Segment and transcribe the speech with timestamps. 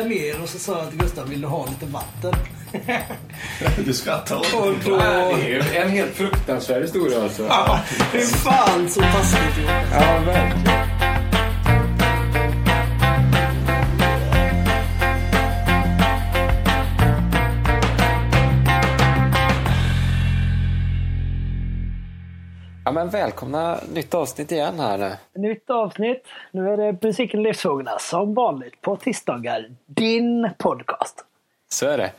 [0.00, 1.86] Och så gick jag ner och så sa jag till Gustav, vill du ha lite
[1.86, 2.34] vatten?
[3.84, 4.52] Du skrattar åt
[4.84, 4.96] då...
[4.96, 7.46] Det är en helt fruktansvärd historia alltså.
[7.48, 7.80] Ja,
[8.12, 9.70] Fy fan så taskigt gjort.
[9.92, 10.69] Ja, verkligen.
[22.90, 25.16] Ja, men välkomna nytt avsnitt igen här nu.
[25.48, 26.26] Nytt avsnitt.
[26.50, 29.70] Nu är det Musiken Livsfrågorna som vanligt på tisdagar.
[29.86, 31.24] Din podcast.
[31.68, 32.12] Så är det.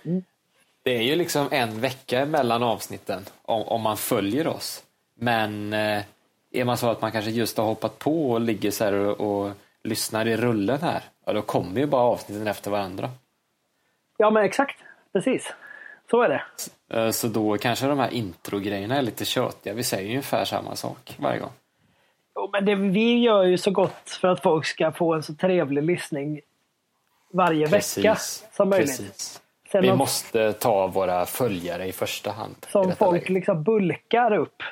[0.83, 4.83] Det är ju liksom en vecka mellan avsnitten om, om man följer oss.
[5.15, 6.03] Men eh,
[6.51, 9.43] är man så att man kanske just har hoppat på och ligger så här och,
[9.45, 9.51] och
[9.83, 13.09] lyssnar i rullen här, ja, då kommer ju bara avsnitten efter varandra.
[14.17, 14.83] Ja men exakt.
[15.13, 15.53] Precis.
[16.11, 16.43] Så är det.
[16.93, 19.73] Eh, Så då kanske de här introgrejerna är lite tjötiga.
[19.73, 21.49] Vi säger ju ungefär samma sak varje gång.
[22.35, 25.33] Jo, men det, vi gör ju så gott för att folk ska få en så
[25.35, 26.41] trevlig lyssning
[27.33, 28.15] varje vecka
[28.51, 28.87] som möjligt.
[28.97, 29.41] Precis.
[29.71, 32.55] Sen Vi om, måste ta våra följare i första hand.
[32.71, 33.29] som folk läget.
[33.29, 34.63] liksom bulkar upp.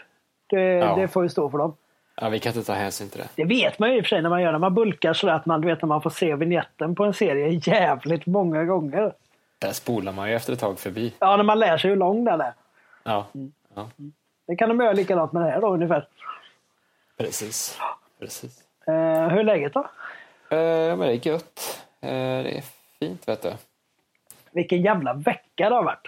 [0.50, 0.96] Det, Ja.
[0.96, 1.76] det får ju stå för dem.
[2.22, 3.28] Ja, vi kan inte ta hänsyn till det.
[3.36, 5.30] Det vet man ju i och för sig när man gör när man bulkar så
[5.30, 9.14] att man vet när man får se vignetten på en serie jävligt många gånger.
[9.60, 11.14] Där spolar man ju efter ett tag förbi.
[11.20, 12.54] Ja, när man lär sig hur lång den är.
[13.04, 13.52] Ja, Mm.
[13.76, 13.90] ja
[14.48, 16.08] Det kan de göra likadant med det här då ungefär.
[17.18, 17.80] precis.
[18.20, 18.64] precis.
[18.88, 18.94] Eh,
[19.28, 19.80] hur är läget då?
[20.50, 21.86] Eh, men det är gött.
[22.02, 22.10] Eh,
[22.44, 22.64] det är
[23.00, 23.54] fint, vet du.
[24.52, 26.08] Vilken jävla vecka det har varit.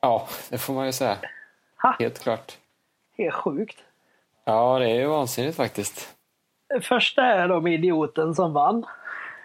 [0.00, 1.16] Ja, det får man ju säga.
[1.82, 2.58] Ha, Helt klart.
[3.18, 3.78] helt sjukt.
[4.44, 6.14] Ja, det är ju vansinnigt faktiskt.
[6.82, 8.84] Först här då med idioten som vann.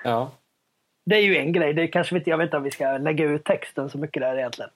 [0.03, 0.31] Ja,
[1.09, 1.73] Det är ju en grej.
[1.73, 4.21] Det kanske vi inte, jag vet inte om vi ska lägga ut texten så mycket
[4.21, 4.71] där egentligen.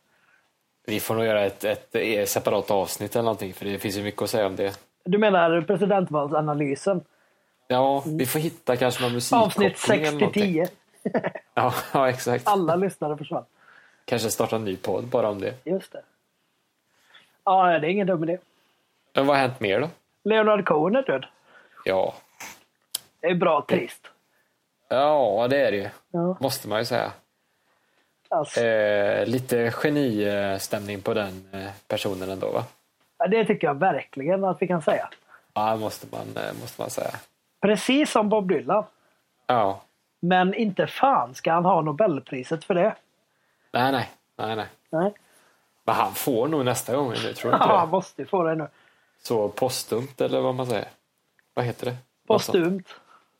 [0.86, 4.03] vi får nog göra ett, ett, eh, separat avsnitt eller någonting, för det finns ju
[4.03, 4.80] mycket att säga om det.
[5.03, 7.02] Du menar presidentvalsanalysen?
[7.68, 10.53] Ja, vi får hitta kanske någon musikkoppling Avsnitt 6 eller till någonting.
[10.53, 10.68] 10.
[11.53, 12.47] Ja, ja, exakt.
[12.47, 13.46] Alla lyssnare försvann.
[14.06, 15.53] Kanske starta en ny podd bara om det.
[15.63, 16.02] Just det.
[17.44, 18.38] Ja, det är ingen dum idé.
[19.13, 19.90] Men vad har hänt mer då?
[20.24, 21.25] Leonard Cohen är död.
[21.86, 22.13] Ja,
[23.19, 24.09] Det är bra trist.
[24.89, 25.89] Ja det är det ju.
[26.11, 27.11] Ja, Måste man ju säga.
[28.29, 32.63] alltså, Eh, lite genistämning på den eh, personen ändå va?
[33.17, 35.09] ja, det tycker jag verkligen att vi kan säga.
[35.53, 37.11] Ja, måste man, eh, måste man säga.
[37.61, 38.83] Precis som Bob Dylan.
[39.47, 39.81] Ja.
[40.19, 42.95] Men inte fan ska han ha Nobelpriset för det.
[43.71, 44.67] Nej, nej, nej, nej.
[44.89, 45.13] Nej.
[45.85, 48.55] Men han får nog nästa gång nu, tror du inte Ja, han måste få det
[48.55, 48.67] nu.
[49.21, 50.88] Så postumt eller vad man säger.
[51.53, 51.95] Vad heter det?
[52.27, 52.83] Postumt.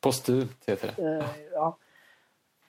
[0.04, 1.18] Postumt heter det.
[1.18, 1.78] Eh, ja.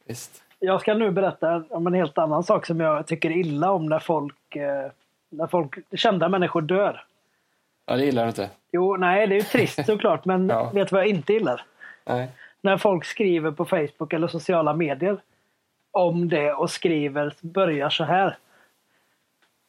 [0.04, 0.42] Visst.
[0.58, 3.98] Jag ska nu berätta om en helt annan sak som jag tycker illa om när
[3.98, 4.90] folk, eh,
[5.28, 7.04] när folk kända människor dör.
[7.86, 8.50] Ja, det gillar du inte.
[8.72, 10.70] Jo, nej, det är ju trist såklart, men Ja.
[10.74, 11.64] vet du vad jag inte gillar?
[12.04, 12.28] Nej.
[12.60, 15.18] När folk skriver på Facebook eller sociala medier
[15.90, 18.36] om det och skriver, börjar så här.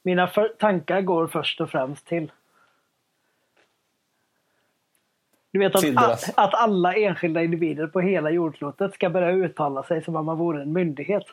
[0.03, 0.28] Mina
[0.59, 2.32] tankar går först och främst till.
[5.55, 10.03] Du vet att, att, att alla enskilda individer på hela jordklotet ska börja uttala sig
[10.03, 11.23] som om man vore en myndighet.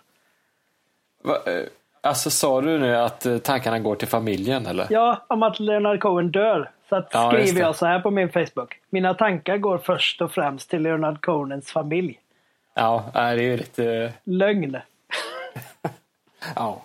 [1.22, 1.62] Va, eh,
[2.00, 4.86] alltså sa du nu att eh, tankarna går till familjen eller?
[4.90, 6.70] Ja, om att Leonard Cohen dör.
[6.88, 8.80] Så att Ja, skriver jag så här på min Facebook.
[8.90, 12.18] Mina tankar går först och främst till Leonard Cohens familj.
[12.74, 14.12] Ja, det är ju lite...
[14.24, 14.76] Lögn.
[16.56, 16.82] Ja,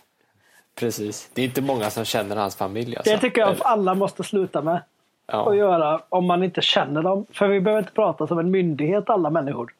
[0.75, 1.29] precis.
[1.33, 2.97] Det är inte många som känner hans familj.
[2.97, 3.11] Alltså.
[3.13, 4.81] Det tycker jag att alla måste sluta med.
[5.27, 5.49] Ja.
[5.49, 7.25] att göra om man inte känner dem.
[7.31, 9.73] För vi behöver inte prata som en myndighet alla människor.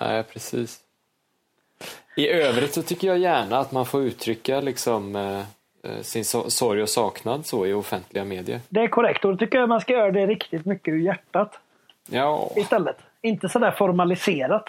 [0.00, 0.80] Nej, precis.
[2.16, 5.38] I övrigt så tycker jag gärna att man får uttrycka liksom eh,
[5.82, 8.60] eh, sin so- sorg och saknad så i offentliga medier.
[8.68, 11.58] Det är korrekt och då tycker jag man ska göra det riktigt mycket ur hjärtat
[12.08, 12.96] Ja, istället.
[13.22, 14.64] Inte sådär formaliserat.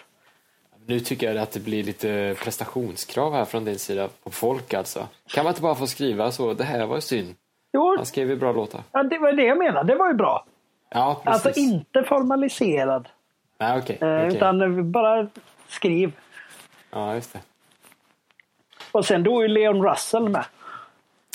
[0.85, 5.07] nu tycker jag att det blir lite prestationskrav här från din sida på folk alltså.
[5.27, 7.35] Kan man inte bara få skriva så, det här var ju synd.
[7.73, 8.81] Jo, Han skrev ju bra låtar.
[8.91, 9.93] ja, det var det jag menade.
[9.93, 10.45] Det var ju bra.
[10.89, 11.45] Ja, precis.
[11.45, 13.09] Alltså inte formaliserad.
[13.57, 13.97] Nej, okej.
[14.01, 14.35] Eh, okej.
[14.35, 15.27] Utan bara
[15.67, 16.11] skriv.
[16.91, 17.39] Ja, just det.
[18.91, 20.45] Och sen då är Leon Russell med.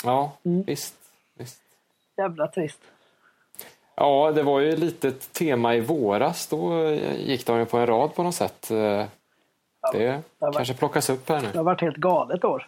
[0.03, 0.63] Ja, Mm.
[0.63, 0.95] visst.
[1.37, 1.61] visst.
[2.17, 2.79] Jävla trist.
[3.95, 6.47] Ja, det var ju litet tema i våras.
[6.47, 8.71] Då eh, gick de ju på en rad på något sätt.
[8.71, 9.05] Eh,
[9.93, 11.57] Det var- kanske plockas upp här Det nu.
[11.57, 12.67] har varit helt galet år.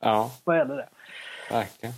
[0.00, 0.76] Ja, Vad är det?
[0.76, 0.88] det?
[1.50, 1.94] verkligen.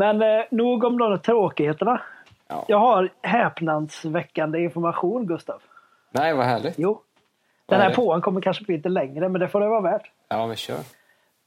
[0.00, 2.00] Men eh, nog om de tråkigheterna.
[2.48, 2.64] Ja.
[2.68, 5.62] Jag har häpnadsväckande information Gustav.
[6.10, 6.78] Nej, vad härligt.
[6.78, 6.92] Jo.
[7.66, 9.80] Vad Den är här påan kommer kanske bli lite längre men det får det vara
[9.80, 10.10] värt.
[10.28, 10.78] Ja, men kör.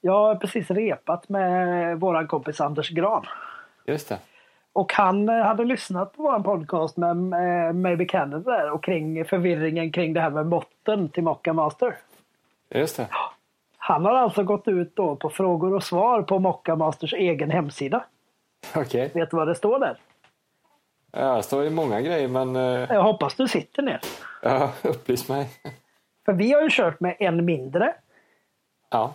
[0.01, 3.25] Jag har precis repat med våran kompis Anders Gran.
[3.85, 4.17] Just det.
[4.73, 9.25] Och han eh, hade lyssnat på våran podcast med eh, Maybe Canada där och kring
[9.25, 11.97] förvirringen kring det här med måtten till Mocca Master.
[12.69, 13.07] Just det.
[13.77, 18.03] Han har alltså gått ut då på frågor och svar på Mocka Masters egen hemsida.
[18.75, 19.12] Okej.
[19.13, 19.98] Vet du vad det står där?
[21.12, 22.62] Ja, det står ju många grejer men eh,
[22.94, 24.00] Jag hoppas du sitter ner.
[24.42, 25.50] ja, upplys mig.
[26.25, 27.94] För vi har ju kört med en mindre.
[28.89, 29.13] Ja,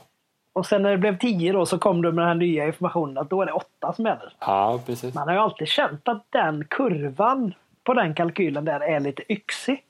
[0.53, 3.19] Och sen när det blev 10 då så kom du med den här nya informationen
[3.19, 4.33] att då är det 8 som gäller.
[4.41, 5.15] ja precis.
[5.15, 7.55] Man har ju alltid känt att den kurvan
[7.85, 9.85] på den kalkylen där är lite yxig.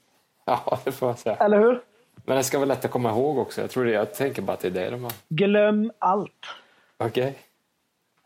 [0.44, 1.37] Ja, det får man säga.
[1.37, 1.81] Eller hur?
[2.25, 3.61] Men det ska vara lätt att komma ihåg också.
[3.61, 5.12] Jag tror det, jag tänker bara att det är det de har.
[5.28, 6.46] Glöm allt.
[6.99, 7.38] Okej.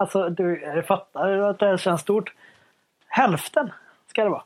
[0.03, 2.33] Alltså, du jag fattar att det här känns stort.
[3.07, 3.71] Hälften
[4.07, 4.43] ska det vara.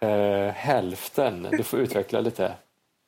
[0.00, 1.46] Eh, hälften.
[1.50, 2.52] Du får utveckla lite.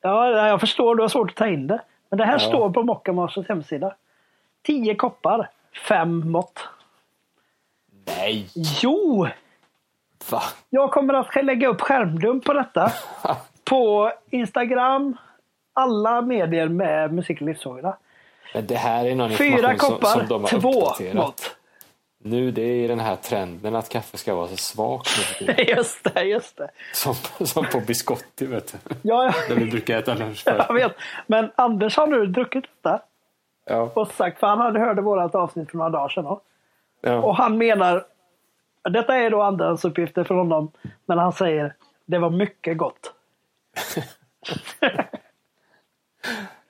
[0.00, 0.94] Ja, jag förstår.
[0.96, 1.80] Du har svårt att ta in det.
[2.08, 2.38] Men det här Ja.
[2.38, 3.94] står på Mockamasters hemsida.
[4.62, 5.50] 10 koppar,
[5.88, 6.68] 5 mått.
[8.06, 8.48] Nej!
[8.82, 9.28] Jo!
[10.30, 10.42] Va?
[10.70, 12.92] Jag kommer att lägga upp skärmdump på detta.
[13.64, 15.16] På Instagram,
[15.72, 17.96] alla medier med musik och livsfrågorna.
[18.54, 21.14] Men det här är någon Fyra information som, koppar, som de har två uppdaterat.
[21.14, 21.56] mått.
[22.26, 25.08] Nu det är den här trenden att kaffe ska vara så svagt.
[25.68, 26.70] Just det, just det.
[26.94, 27.14] som,
[27.46, 28.94] som på biscotti vet du.
[29.02, 30.64] Ja, Där vi brukar äta lunch för.
[30.68, 30.92] jag vet.
[31.26, 33.02] Men Anders har nu druckit detta.
[33.66, 33.90] Ja.
[33.94, 36.24] Och sagt, för han hade hörde vårat avsnitt för några dagar sedan.
[36.24, 36.40] då.
[37.00, 37.16] Ja.
[37.22, 38.04] Och han menar,
[38.90, 40.72] detta är då andrahandsuppgifter från honom,
[41.06, 41.74] men han säger
[42.06, 43.12] det var mycket gott.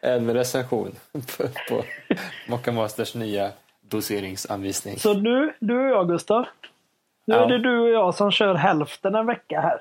[0.04, 1.82] En recension på, på
[2.48, 4.98] Mocca Masters nya doseringsanvisning.
[4.98, 6.44] Så nu, du och jag Gustav.
[7.26, 7.44] Nu Ja.
[7.44, 9.80] är det du och jag som kör hälften en vecka här.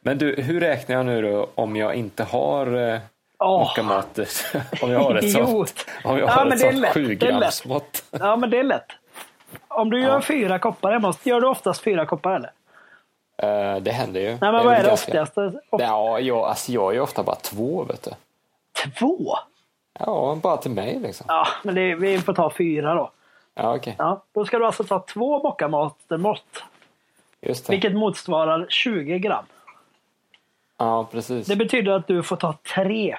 [0.00, 3.00] Men du, hur räknar jag nu då om jag inte har eh,
[3.38, 3.58] Åh.
[3.60, 4.28] Mocca Master?
[4.82, 7.14] om jag har ett sånt, om jag Ja, har men ett är sånt lätt, 7
[7.14, 7.40] det är lätt.
[7.40, 8.04] grams mått.
[8.10, 8.86] Ja, men det är lätt.
[9.68, 12.50] Om du gör fyra koppar hemma, gör du oftast fyra koppar eller?
[13.36, 14.26] Eh, det händer ju.
[14.28, 15.56] Nej, men Jag vad är är det ganska- oftast?
[15.70, 18.10] Of- Ja, jag, alltså jag är ofta bara två vet du.
[18.98, 19.34] Två?
[19.98, 21.26] Ja, bara till mig liksom.
[21.28, 23.10] Ja, men det, vi får ta fyra då.
[23.54, 23.94] Ja, okej.
[23.98, 26.62] Ja, då ska du alltså ta två mockamastermått.
[27.40, 27.72] Just det.
[27.72, 29.44] Vilket motsvarar 20 gram.
[30.76, 31.46] Ja, precis.
[31.46, 33.16] Det betyder att du får ta tre.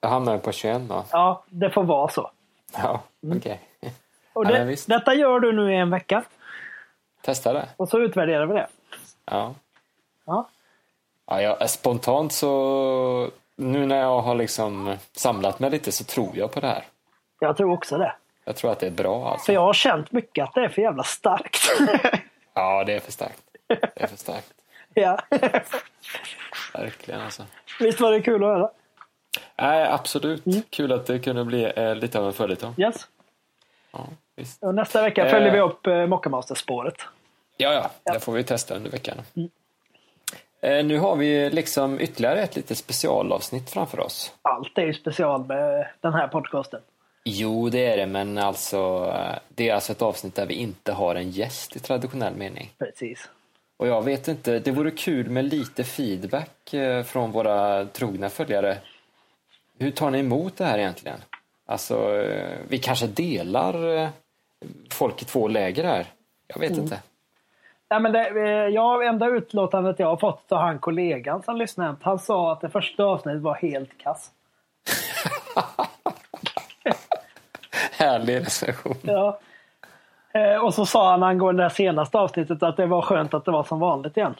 [0.00, 1.04] Jag hamnar på 21 då.
[1.12, 2.30] Ja, det får vara så.
[2.76, 3.38] Ja, Mm.
[3.38, 3.60] okej.
[4.32, 4.88] Och Ja, det, men visst.
[4.88, 6.22] detta gör du nu i en vecka.
[7.22, 7.68] Testa det.
[7.76, 8.66] Och så utvärderar vi det.
[9.24, 9.54] Ja.
[10.24, 10.48] Ja.
[11.26, 16.52] Ja, jag, spontant så, nu när jag har liksom samlat mig lite så tror jag
[16.52, 16.84] på det här.
[17.38, 18.12] Jag tror också det.
[18.44, 19.46] Jag tror att det är bra alltså.
[19.46, 21.58] För jag har känt mycket att det är för jävla starkt.
[22.58, 23.42] Ja, det är för starkt.
[23.66, 24.52] Det är för starkt.
[24.94, 25.18] ja.
[26.74, 27.42] Verkligen alltså.
[27.80, 28.70] Visst var det kul att höra?
[29.56, 30.46] Nej, absolut.
[30.46, 30.62] Mm.
[30.70, 32.74] Kul att det kunde bli eh, lite av en följetong.
[32.76, 33.06] Yes.
[34.60, 35.52] Ja, nästa vecka följer Eh.
[35.54, 36.94] vi upp eh, Mockamaster-spåret.
[37.56, 37.72] Ja,
[38.04, 39.18] ja, det får vi testa under veckan.
[39.18, 39.44] Eh,
[40.66, 44.32] nu har vi liksom ytterligare ett litet specialavsnitt framför oss.
[44.42, 46.80] Allt är ju special med den här podcasten.
[47.28, 50.92] Jo, det är det, men alltså eh, det är alltså ett avsnitt där vi inte
[50.92, 52.74] har en gäst i traditionell mening.
[52.78, 53.28] Precis.
[53.76, 58.78] Och jag vet inte, det vore kul med lite feedback eh, från våra trogna följare.
[59.78, 61.18] Hur tar ni emot det här egentligen?
[61.66, 64.08] Alltså, eh, vi kanske delar eh,
[64.90, 66.06] folk i två läger här.
[66.46, 67.02] Jag vet inte.
[67.88, 71.96] Ja, men det, eh, jag, enda utlåtandet jag har fått av han kollegan som lyssnade,
[72.00, 74.30] han sa att det första avsnittet var helt kass.
[77.98, 78.96] Härlig recension.
[79.02, 79.38] Ja.
[80.32, 83.50] Eh, och så sa han angående det senaste avsnittet att det var skönt att det
[83.50, 84.34] var som vanligt igen.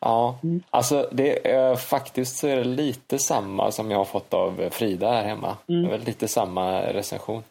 [0.00, 0.38] Ja,
[0.70, 5.10] alltså det är faktiskt så är det lite samma som jag har fått av Frida
[5.10, 5.56] här hemma.
[5.66, 7.42] Väl lite samma recension.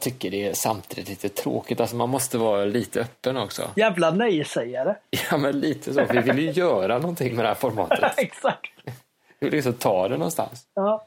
[0.00, 3.62] Jag tycker det är samtidigt lite tråkigt, alltså man måste vara lite öppen också.
[3.76, 4.94] Jävla nej-sägare.
[5.30, 8.14] Ja men lite så, vi vill ju göra någonting med det här formatet.
[8.18, 8.70] Exakt.
[9.38, 10.66] Vi vill liksom ta det någonstans.
[10.74, 11.06] Ja.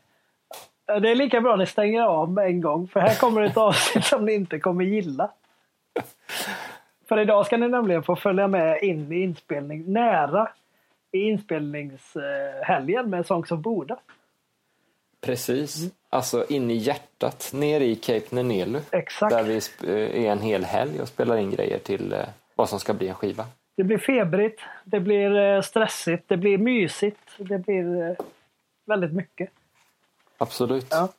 [0.86, 3.58] Det är lika bra att ni stänger av med en gång för här kommer ett
[3.58, 5.32] avsnitt som ni inte kommer gilla.
[7.10, 10.50] För idag ska ni nämligen få följa med in i inspelning, nära
[11.12, 13.98] i inspelningshelgen med Songs of Boda.
[15.24, 15.92] Precis.
[16.10, 18.80] Alltså in i hjärtat, ner i Cape Nenelu.
[18.92, 19.36] Exakt.
[19.36, 22.20] Där vi eh, är en hel helg och spelar in grejer till eh,
[22.56, 23.46] vad som ska bli en skiva.
[23.78, 28.16] Det blir febrigt, det blir eh, stressigt, det blir mysigt, det blir
[28.86, 29.50] väldigt mycket.
[30.38, 30.88] Absolut.
[30.90, 31.10] Ja.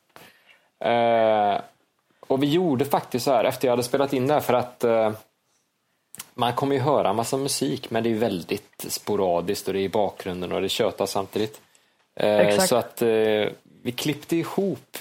[0.89, 1.61] Eh,
[2.27, 4.83] och vi gjorde faktiskt så här efter jag hade spelat in det här för att
[4.83, 5.11] eh,
[6.33, 9.89] man kommer ju höra massa musik men det är väldigt sporadiskt och det är i
[9.89, 11.61] bakgrunden och det tjötar samtidigt.
[12.15, 12.69] Eh, Exakt.
[12.69, 13.01] så att
[13.85, 14.97] vi klippte ihop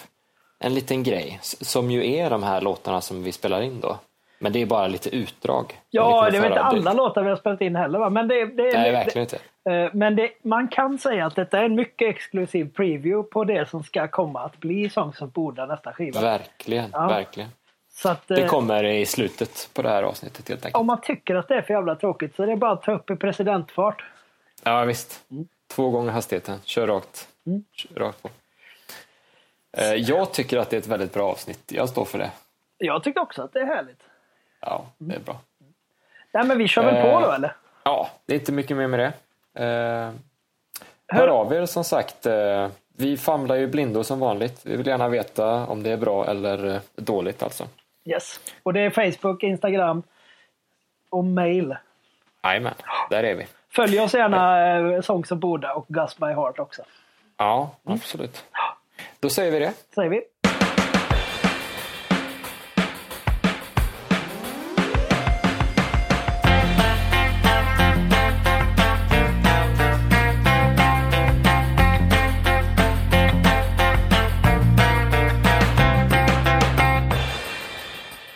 [0.59, 3.99] en liten grej som ju är de här låtarna som vi spelar in då.
[4.39, 5.81] Men det är bara lite utdrag.
[5.91, 8.11] Ja, det är väl inte alla låtar vi har spelat in heller va?
[8.11, 8.73] Men det, det är...
[8.73, 9.37] Nej, det- verkligen inte.
[9.71, 13.69] Eh, Men det, man kan säga att detta är en mycket exklusiv preview på det
[13.71, 16.21] som ska komma att bli Songs of Boda nästa skiva.
[16.21, 17.07] Verkligen, Ja.
[17.09, 17.49] verkligen.
[17.93, 20.81] Så att, Det eh, kommer i slutet på det här avsnittet helt enkelt.
[20.81, 22.93] om man tycker att det är för jävla tråkigt så det är bara att ta
[22.93, 24.05] upp i presidentfart.
[24.65, 25.25] Ja, visst.
[25.31, 25.49] Mm.
[25.75, 26.59] Två gånger hastigheten.
[26.65, 27.29] Kör rakt.
[27.73, 28.29] Kör rakt på.
[29.77, 31.73] Eh, Jag tycker att det är ett väldigt bra avsnitt.
[31.73, 32.31] Jag står för det.
[32.79, 34.03] Jag tycker också att det är härligt.
[34.61, 35.37] Ja, det är bra.
[36.33, 37.57] Nej men vi kör väl på Eh, då eller?
[37.85, 39.13] Ja, det är inte mycket mer med det.
[39.65, 40.11] Eh,
[41.19, 42.27] hör av er som sagt.
[42.27, 44.61] Eh, vi famlar ju blindo som vanligt.
[44.67, 47.65] Vi vill gärna veta om det är bra eller eh, dåligt alltså.
[48.05, 48.41] Yes.
[48.63, 50.03] Och det är Facebook, Instagram
[51.11, 51.77] och mail.
[52.43, 52.75] Jajamän,
[53.11, 53.47] där är vi.
[53.71, 56.83] Följ oss gärna eh, Songs of Boda och Gus by Heart också.
[57.37, 58.45] Ja, absolut.
[59.21, 59.73] Då säger vi det.
[59.95, 60.21] Säger vi.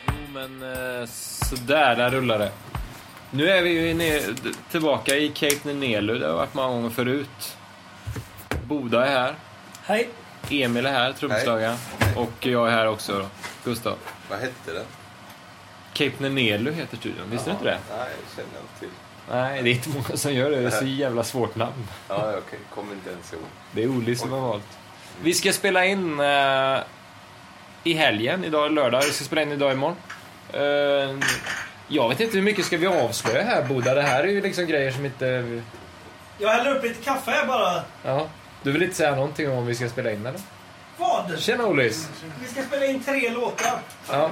[0.06, 1.06] Jo, men eh,
[1.48, 2.50] sådär, där rullar det.
[3.30, 4.22] Nu är vi ju ner,
[4.70, 6.18] tillbaka i Cape Nenelu.
[6.18, 7.56] Det har varit många gånger förut.
[8.66, 9.34] Boda är här.
[9.84, 10.08] Hej.
[10.50, 11.76] Emil är här, trumslagaren.
[12.16, 13.26] Och jag är här också, då.
[13.64, 13.96] Gustav.
[14.30, 14.84] Vad hette den?
[15.92, 17.78] Cape Nenelu heter studion, visste du inte det?
[17.90, 18.88] Nej, jag känner inte till.
[19.30, 20.60] Nej, det är inte många som gör det.
[20.60, 21.88] Det är så jävla svårt namn.
[22.08, 22.58] Ja, okej.
[22.74, 23.42] Kommer inte ens ihåg.
[23.72, 24.78] Det är Oli som har valt.
[25.22, 26.78] Vi ska spela in eh,
[27.84, 28.44] i helgen.
[28.44, 29.02] Idag är lördag.
[29.02, 29.96] Vi ska spela in idag imorgon.
[30.52, 31.28] Eh,
[31.88, 33.94] jag vet inte hur mycket ska vi avslöja här, Boda?
[33.94, 35.60] Det här är ju liksom grejer som inte...
[36.38, 37.82] Jag häller upp lite kaffe här bara.
[38.04, 38.26] Ja.
[38.62, 40.40] Du vill inte säga någonting om vi ska spela in eller?
[40.96, 41.38] Vad?
[41.38, 42.08] Tjena Olis!
[42.40, 43.80] Vi ska spela in tre låtar.
[44.10, 44.30] Ja.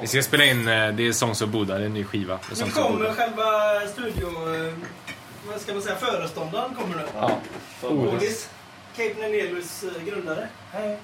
[0.00, 2.34] Vi ska spela in, eh, det är Songs of Boda, det är en ny skiva.
[2.34, 3.44] med Nu Songs of kommer själva
[3.92, 4.26] studio...
[4.66, 4.74] eh,
[5.46, 5.96] Vad ska man säga?
[5.96, 7.02] Föreståndaren kommer nu.
[7.16, 7.30] Ja.
[7.82, 8.12] Olis.
[8.14, 8.48] Olis.
[8.96, 10.48] Cape Nenelus eh, grundare.
[10.72, 10.98] Hej.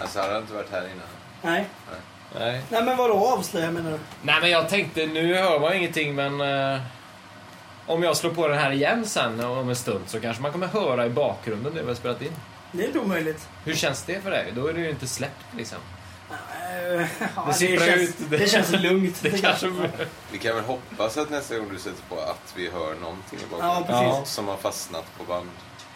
[0.00, 1.06] Alltså, han har inte varit här innan.
[1.42, 1.64] Nej.
[2.38, 2.62] Nej.
[2.68, 3.98] Nej men vadå avslöja menar du?
[4.22, 6.40] Nej men jag tänkte, nu hör man ingenting men...
[6.40, 6.80] Eh,
[7.90, 10.66] om jag slår på den här igen sen om en stund så kanske man kommer
[10.66, 12.32] höra i bakgrunden det vi har spelat in.
[12.72, 13.48] Det är inte omöjligt.
[13.64, 14.52] Hur känns det för dig?
[14.56, 15.78] Då är det ju inte släppt liksom.
[16.30, 17.06] Eh,
[17.36, 18.16] ja, Det sipprar känns, ut.
[18.30, 19.18] det känns lugnt.
[19.22, 19.72] Det kanske...
[20.32, 23.42] Vi kan väl hoppas att nästa gång du sätter på att vi hör någonting i
[23.50, 24.10] Ja, bakgrunden.
[24.16, 24.34] precis.
[24.34, 25.48] Som har fastnat på band.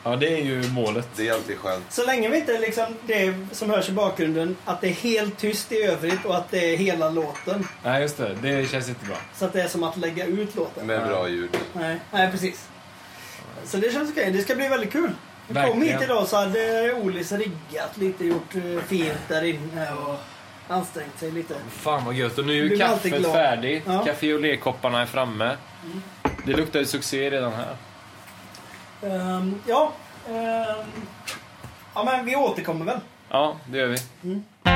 [0.05, 1.09] Ja, det är ju målet.
[1.17, 1.85] Det är alltid skönt.
[1.93, 5.73] Så länge vi inte liksom det som hörs i bakgrunden, att det är helt tyst
[5.73, 7.69] i övrigt och att det är hela låten.
[7.83, 8.37] Nej, just det.
[8.43, 9.17] Det känns inte bra.
[9.35, 10.87] Så att det är som att lägga ut låten.
[10.87, 11.51] Med bra ljud.
[11.73, 12.69] Nej, nej precis.
[13.65, 14.31] Så det känns okej.
[14.31, 15.11] Det ska bli väldigt kul.
[15.49, 20.17] Vi kom hit idag så hade Olis riggat lite, gjort eh, fint där inne och
[20.69, 21.55] ansträngt sig lite.
[21.71, 22.39] Fan vad gött.
[22.39, 23.83] Och nu är kaffet färdigt.
[23.87, 23.93] Ja.
[23.93, 24.05] Mm.
[24.07, 25.57] Café och lekopparna är framme.
[26.47, 27.77] Det luktar ju succé redan här.
[29.07, 29.93] Ehm, ja.
[30.29, 30.91] ehm,
[31.95, 32.99] ja, men vi återkommer väl.
[33.31, 33.99] Ja, det gör vi.
[34.63, 34.74] När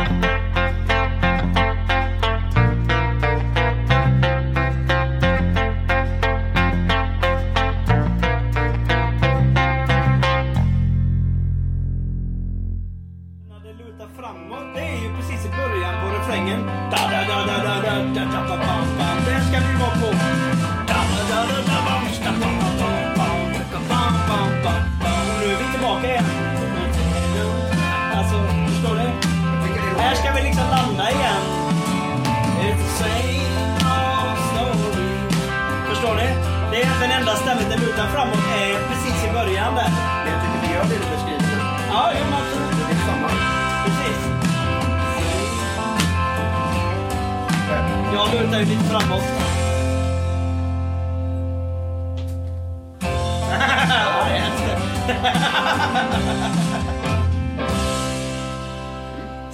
[48.58, 49.22] lutar ju lite framåt.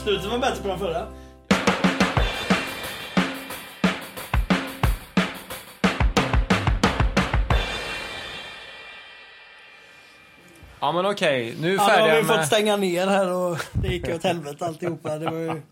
[0.02, 1.06] Slutet var bättre på den förra.
[10.80, 12.46] Ja men okej, nu är vi Ja, nu har färdiga vi fått med...
[12.46, 15.18] stänga ner här och det gick ju åt helvete alltihopa.
[15.18, 15.62] Det, var ju...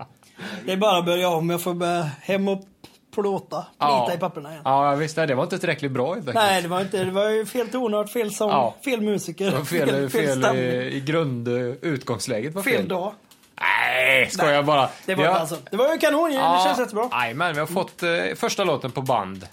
[0.66, 1.50] det är bara att börja om.
[1.50, 2.71] Jag får börja hem och
[3.14, 3.56] plåta.
[3.62, 4.12] Plita Ja.
[4.14, 4.62] i papperna igen.
[4.64, 6.34] Ja visst, nej, det var inte tillräckligt bra helt enkelt.
[6.34, 7.04] Nej, det var inte.
[7.04, 8.74] Det var ju fel tonart, fel sång, Ja.
[8.84, 9.44] fel musiker.
[9.50, 10.64] Det var fel, fel, stämning.
[10.64, 11.48] i, i grund...
[11.82, 12.72] Utgångsläget var fel.
[12.76, 13.12] fel dag.
[13.60, 14.88] Nej, skojar jag bara.
[15.06, 16.38] Det var, har- alltså, det var ju kanon ju.
[16.38, 17.08] Det känns jättebra.
[17.12, 19.46] Jajamän, vi har fått eh, första låten på band.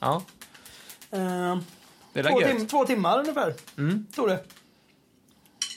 [0.00, 0.22] Ja,
[1.10, 1.56] Eh,
[2.12, 3.54] det två, tim två timmar ungefär.
[3.78, 4.06] Mm.
[4.14, 4.38] Tog det.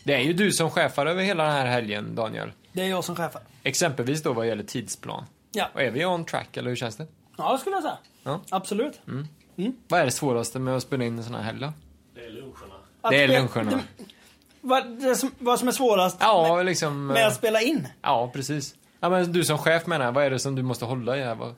[0.04, 2.52] Det är ju du som chefar över hela den här helgen, Daniel.
[2.74, 3.42] Det är jag som chefar.
[3.64, 5.24] Exempelvis då vad gäller tidsplan.
[5.52, 5.70] Ja.
[5.74, 7.08] Och är vi on track, eller hur känns det?
[7.42, 7.98] Ja, det skulle jag säga.
[8.24, 8.40] Ja.
[8.50, 9.00] Absolut.
[9.88, 11.66] Vad är det svåraste med att spela in en sån här helg då?
[13.02, 13.72] Att Det är luncherna.
[13.98, 14.04] det-
[14.62, 17.08] Vad, det som, vad som är svårast Ja, liksom...
[17.08, 17.88] med att spela in?
[18.02, 18.76] Ja, precis.
[19.00, 21.24] Ja, men du som chef menar jag, vad är det som du måste hålla i
[21.24, 21.36] här?
[21.36, 21.56] Vad,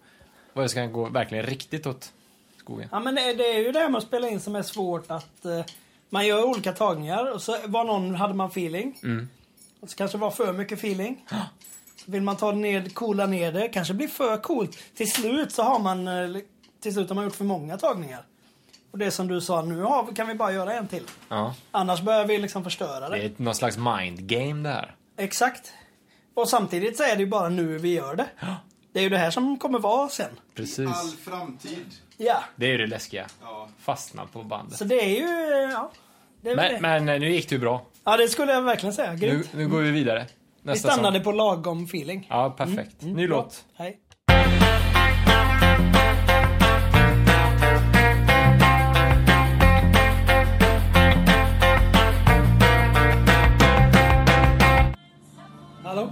[0.54, 2.14] vad är det ska gå verkligen riktigt åt
[2.58, 2.90] skogen?
[2.92, 5.12] Ja, men det, det är ju det här med att spela in som är svårt
[5.12, 5.62] att eh,
[6.10, 9.00] man gör olika tagningar och så var någon, hade man feeling.
[9.04, 9.30] Mm.
[9.80, 11.26] Och så kanske det var för mycket feeling.
[12.06, 14.78] Vill man ta ner, coola ner det, kanske blir för coolt.
[14.96, 16.42] Till slut så har man, eh,
[16.82, 18.26] till slut har man gjort för många tagningar.
[18.92, 21.04] Och det som du sa, nu har, kan vi bara göra en till.
[21.30, 21.56] Ja.
[21.72, 23.18] Annars börjar vi liksom förstöra det.
[23.18, 24.96] Det är någon slags mind game det här.
[25.18, 25.74] Exakt.
[26.34, 28.26] Och samtidigt så är det ju bara nu vi gör det.
[28.94, 30.30] Det är ju det här som kommer vara sen.
[30.56, 30.80] Precis.
[30.88, 31.86] All framtid.
[32.18, 32.44] Ja.
[32.56, 33.26] Det är ju det läskiga.
[33.42, 33.68] Ja.
[33.80, 34.78] Fastna på bandet.
[34.78, 35.92] Så det är ju, ja.
[36.42, 36.80] Det är väl det.
[36.82, 37.82] Men, men eh, nu gick det ju bra.
[38.04, 39.12] Ja, det skulle jag verkligen säga.
[39.12, 39.54] Nu, Grymt.
[39.54, 40.28] nu går vi vidare.
[40.64, 41.24] Vi stannade sång.
[41.24, 42.28] på lagom feeling.
[42.30, 43.02] Ja, perfekt.
[43.02, 43.38] Ny Bra.
[43.38, 43.66] låt.
[43.78, 44.00] Hej.
[55.84, 56.10] Hallå?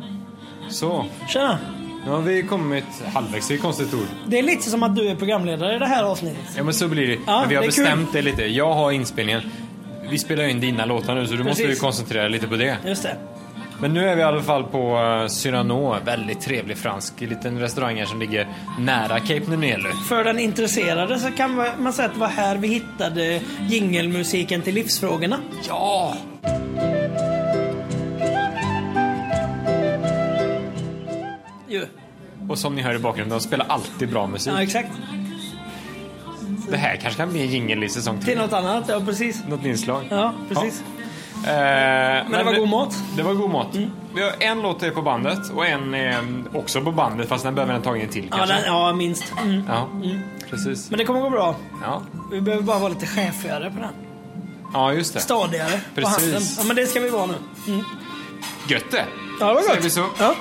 [0.70, 1.60] Så, Tjena!
[2.06, 3.48] nu har vi kommit halvvägs.
[3.48, 4.06] Det är ett konstigt ord.
[4.28, 6.54] Det är lite som att du är programledare i det här avsnittet.
[6.58, 7.18] Ja, men så blir det.
[7.28, 8.44] Ja, men vi har det bestämt det lite.
[8.44, 9.42] Jag har inspelningen.
[10.10, 11.82] Vi spelar in dina låtar nu, så du måste ju Precis.
[11.82, 12.78] koncentrera dig lite på det.
[12.86, 13.18] Just det.
[13.82, 15.96] Men nu är vi i alla fall på uh, Cyrano.
[16.06, 18.48] Väldigt trevlig fransk liten restaurang här som ligger
[18.80, 19.90] nära Cape Nunelu.
[20.10, 24.76] För den intresserade så kan man- säga att det var här vi hittade jingelmusiken till
[24.76, 25.38] livsfrågorna.
[25.68, 26.18] Ja!
[31.68, 31.86] Ju.
[32.50, 34.54] Och som ni hör i bakgrunden, de spelar alltid bra musik.
[34.54, 34.92] Ja, exakt.
[36.70, 38.36] Det här kanske kan bli en jingel i säsong Till tre.
[38.36, 39.44] något annat, ja precis.
[39.50, 40.04] Något inslag.
[40.10, 40.84] Ja, precis.
[40.98, 41.01] Ja.
[41.46, 42.94] Eh, men det var god mat.
[42.96, 43.16] Mm.
[43.18, 43.68] Det var god mat.
[44.16, 46.18] Vi har en låt är på bandet och en är
[46.54, 48.56] också på bandet fast den behöver en tagning till Ja, kanske.
[48.56, 49.34] den, ja minst.
[49.42, 49.64] Mm.
[49.68, 49.88] Ja,
[50.50, 50.90] precis.
[50.90, 51.56] Men det kommer gå bra.
[51.84, 52.02] Ja.
[52.32, 53.94] Vi behöver bara vara lite chefigare på den.
[54.74, 55.20] ja, just det.
[55.20, 56.22] Stadigare på Precis.
[56.22, 56.42] handen.
[56.58, 57.34] Ja, men det ska vi vara nu.
[58.68, 59.06] Gött det.
[59.40, 59.86] Ja, det var Säger gott.
[59.86, 60.06] vi så.
[60.20, 60.36] Ja.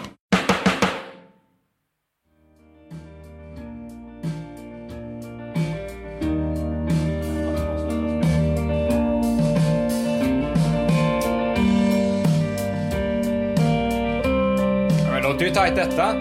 [15.51, 16.13] Ju tajt detta.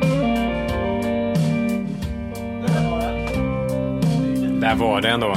[4.61, 5.35] Där var det ändå.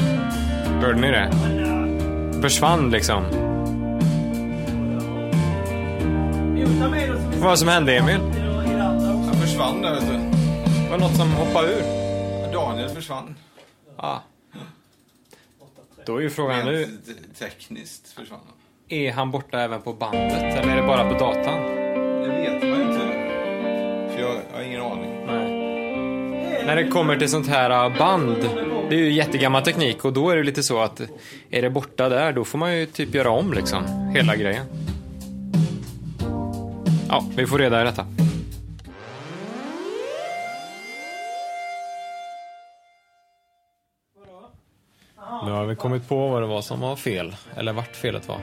[0.80, 1.30] Hörde ni det?
[2.42, 3.22] Försvann liksom.
[7.30, 8.20] Vad var det som hände Emil?
[9.26, 10.12] Han försvann där vet du.
[10.84, 11.82] Det var något som hoppade ur.
[12.52, 13.36] Daniel försvann.
[13.96, 14.22] Ja.
[16.06, 16.98] Då är ju frågan nu,
[17.38, 18.56] tekniskt försvann han.
[18.88, 21.91] är han borta även på bandet eller är det bara på datan?
[24.14, 25.26] För jag, jag har ingen aning.
[25.26, 25.62] Nej.
[26.66, 28.36] När det kommer till sånt här uh, band,
[28.88, 31.00] det är ju jättegammal teknik och då är det lite så att
[31.50, 34.66] är det borta där, då får man ju typ göra om liksom, hela grejen.
[37.08, 38.06] Ja, vi får reda i detta.
[45.44, 48.40] Nu har vi kommit på vad det var som var fel, eller vart felet var.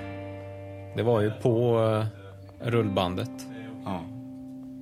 [0.95, 2.05] Det var ju på uh,
[2.69, 3.31] rullbandet.
[3.85, 4.18] Ja.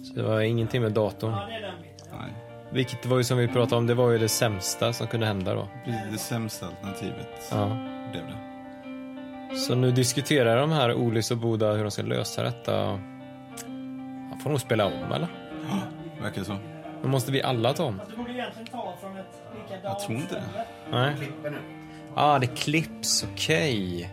[0.07, 1.31] Så det var ingenting med datorn.
[1.31, 2.33] Nej.
[2.69, 5.53] Vilket var ju som vi pratade om, det var ju det sämsta som kunde hända
[5.53, 5.67] då.
[5.85, 7.47] Det är det sämsta alternativet.
[7.51, 7.65] Ja.
[8.11, 9.55] Blev det.
[9.57, 12.99] Så nu diskuterar de här Olis och Boda hur de ska lösa detta.
[14.29, 15.27] Man får nog spela om eller?
[16.21, 16.57] Verkar så.
[17.01, 18.01] Men måste vi alla ta om?
[18.09, 20.65] Du borde egentligen ta från ett likadant Jag tror inte det.
[20.91, 21.15] Nej.
[22.15, 24.09] Ja, ah, det klipps, okej.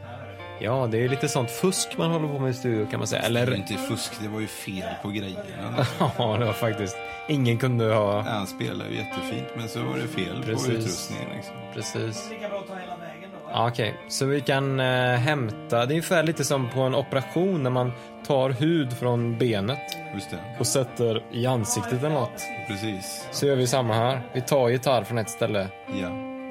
[0.59, 3.07] Ja, det är ju lite sånt fusk man håller på med i studio kan man
[3.07, 3.23] säga.
[3.23, 3.55] Det var Eller?
[3.57, 5.87] inte fusk, det var ju fel på grejerna.
[6.19, 6.97] Ja, det var faktiskt.
[7.29, 8.21] Ingen kunde ha...
[8.21, 10.67] Han spelar ju jättefint, men så var det fel Precis.
[10.67, 11.27] på utrustningen.
[11.37, 11.55] Liksom.
[11.75, 12.31] Precis.
[12.31, 13.51] Lika bra att ta hela vägen då.
[13.53, 14.87] Ja, Okej, så vi kan eh,
[15.17, 17.93] hämta, det är ungefär lite som på en operation när man
[18.27, 19.79] tar hud från benet
[20.15, 20.39] Just det.
[20.59, 22.43] och sätter i ansiktet eller något.
[22.69, 23.29] Precis.
[23.31, 24.23] Så gör vi samma här.
[24.33, 25.69] Vi tar gitarr från ett ställe
[26.03, 26.09] Ja.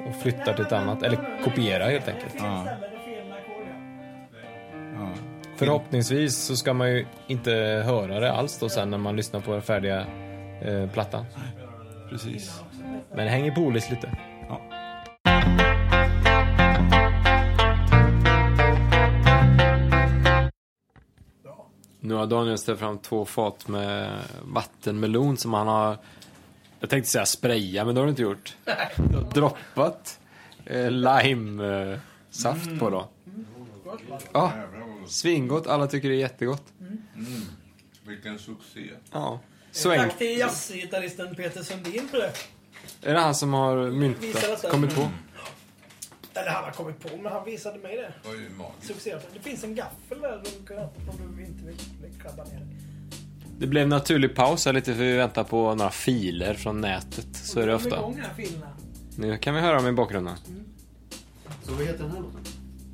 [0.08, 1.02] och flyttar till ett annat.
[1.02, 2.34] Eller kopierar helt enkelt.
[2.38, 2.64] Ja.
[5.56, 7.50] Förhoppningsvis så ska man ju inte
[7.86, 10.06] höra det alls då sen när man lyssnar på den färdiga
[10.60, 11.24] eh, plattan.
[12.10, 12.60] Precis.
[13.08, 14.18] Men det hänger på Olis lite.
[14.48, 14.60] Ja.
[22.00, 24.10] Nu har Daniel ställt fram två fat med
[24.42, 25.96] vattenmelon som han har...
[26.80, 28.56] Jag tänkte säga spraya, men det har du inte gjort.
[28.96, 30.20] Du har droppat
[30.66, 33.08] eh, lime-saft på då.
[34.32, 34.52] Ja,
[35.06, 35.66] svingott.
[35.66, 36.72] Alla tycker det är jättegott.
[38.06, 38.90] Vilken succé.
[39.12, 39.40] Ja.
[39.72, 42.32] Så Tack till jazzgitarristen Peter Sundin för det.
[43.02, 45.08] Är det han som har myntat, kommit på?
[46.34, 48.12] Eller han har kommit på, men han visade mig det.
[48.56, 48.86] Magiskt.
[48.86, 49.16] Succé.
[49.34, 52.66] Det finns en gaffel där du kan, om du inte vill, vill krabba ner.
[53.58, 57.36] Det blev en naturlig paus här lite för vi väntar på några filer från nätet.
[57.36, 58.12] Så är det ofta.
[59.16, 60.36] Nu kan vi höra dem i bakgrunden.
[61.62, 62.40] Så vad heter den här låten?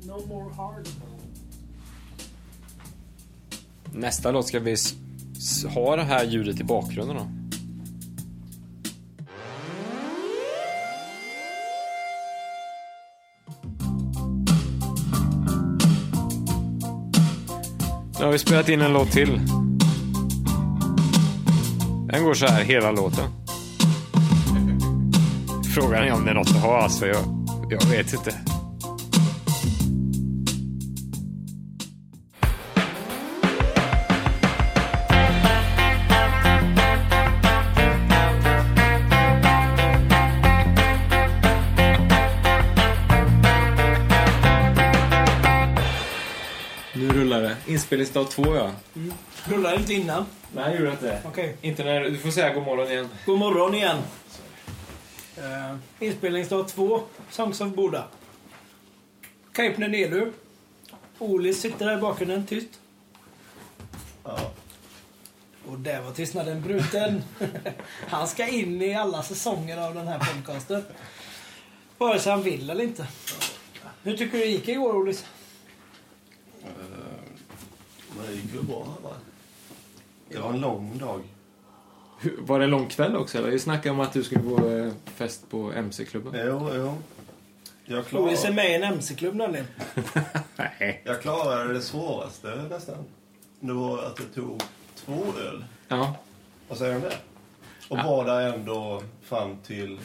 [0.03, 0.87] No more hard.
[3.93, 4.75] Nästa låt ska vi
[5.75, 7.27] ha det här ljudet i bakgrunden då.
[18.19, 19.41] Nu har vi spelat in en låt till.
[22.11, 23.29] Den går så här hela låten.
[25.75, 27.07] Frågan är om det är något att ha alltså.
[27.07, 28.50] Jag, jag vet inte.
[47.81, 48.71] Inspelningsdag två ja.
[49.45, 50.25] Rullar inte innan.
[50.55, 51.21] Nej, gjorde inte.
[51.25, 51.57] Okej.
[51.61, 53.09] Inte när du får säga god morgon igen.
[53.25, 53.97] God morgon igen.
[55.37, 58.07] Uh, inspelningsdag två, Songs of Boda.
[59.51, 60.31] Cape Nelu.
[61.17, 62.79] Olis sitter där i bakgrunden, tyst.
[64.23, 64.51] Ja.
[65.67, 67.23] Och där var tystnaden bruten.
[68.07, 70.83] Han ska in i alla säsonger av den här podcasten.
[71.97, 73.07] Vare sig han vill eller inte.
[74.03, 75.25] Hur tycker du det gick igår, Olis?
[78.17, 79.09] Men det gick ju bra va?
[80.29, 81.21] Det var en lång dag.
[82.39, 83.37] Var det en lång kväll också?
[83.37, 83.49] Eller?
[83.49, 86.33] Vi snackade om att du skulle gå eh, fest på MC-klubben.
[86.45, 86.97] Jo, jo.
[87.85, 89.67] Jag klarade, med i en MC-klubb nämligen.
[90.55, 91.01] Nej.
[91.05, 93.05] jag klarade det svåraste nästan.
[93.59, 94.61] Det var att jag tog
[94.95, 95.65] två öl.
[95.87, 96.15] Ja.
[96.67, 97.17] Vad säger du om det?
[97.89, 99.99] Och var där ändå fram till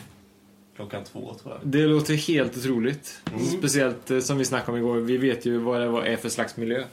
[0.77, 1.61] klockan två tror jag.
[1.73, 3.21] Det låter helt otroligt.
[3.59, 4.97] Speciellt eh, som vi snackade om igår.
[4.97, 6.85] Vi vet ju vad det var- är för slags miljö.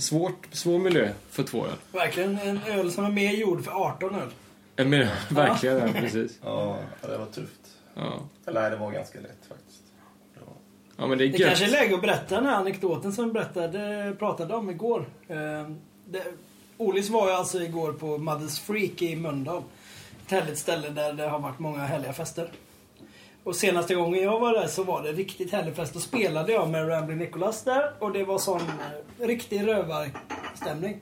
[0.00, 1.72] Svårt, svår miljö för två öl.
[1.92, 4.28] Verkligen en öl som är mer gjord för 18 öl.
[4.76, 5.78] En miljö, verkligen.
[5.78, 6.38] Ja, precis.
[6.42, 7.60] Ja, det var tufft.
[7.94, 8.20] Ja.
[8.46, 9.82] Eller det var ganska lätt faktiskt.
[10.34, 10.54] Det var-
[10.96, 11.48] ja, men det är Det gött.
[11.48, 15.06] kanske är läge att berätta den här anekdoten som vi berättade, pratade om igår.
[15.28, 15.36] Eh,
[16.06, 16.24] det,
[16.76, 19.62] Olis var ju alltså igår på Mothers Freak i Mölndal.
[20.26, 22.50] Ett härligt ställe där det har varit många härliga fester.
[23.44, 25.94] Och senaste gången jag var där så var det riktigt härlig fest.
[25.94, 31.00] Då spelade jag med Rambling Nicholas där och det var sån eh, riktig rövarstämning.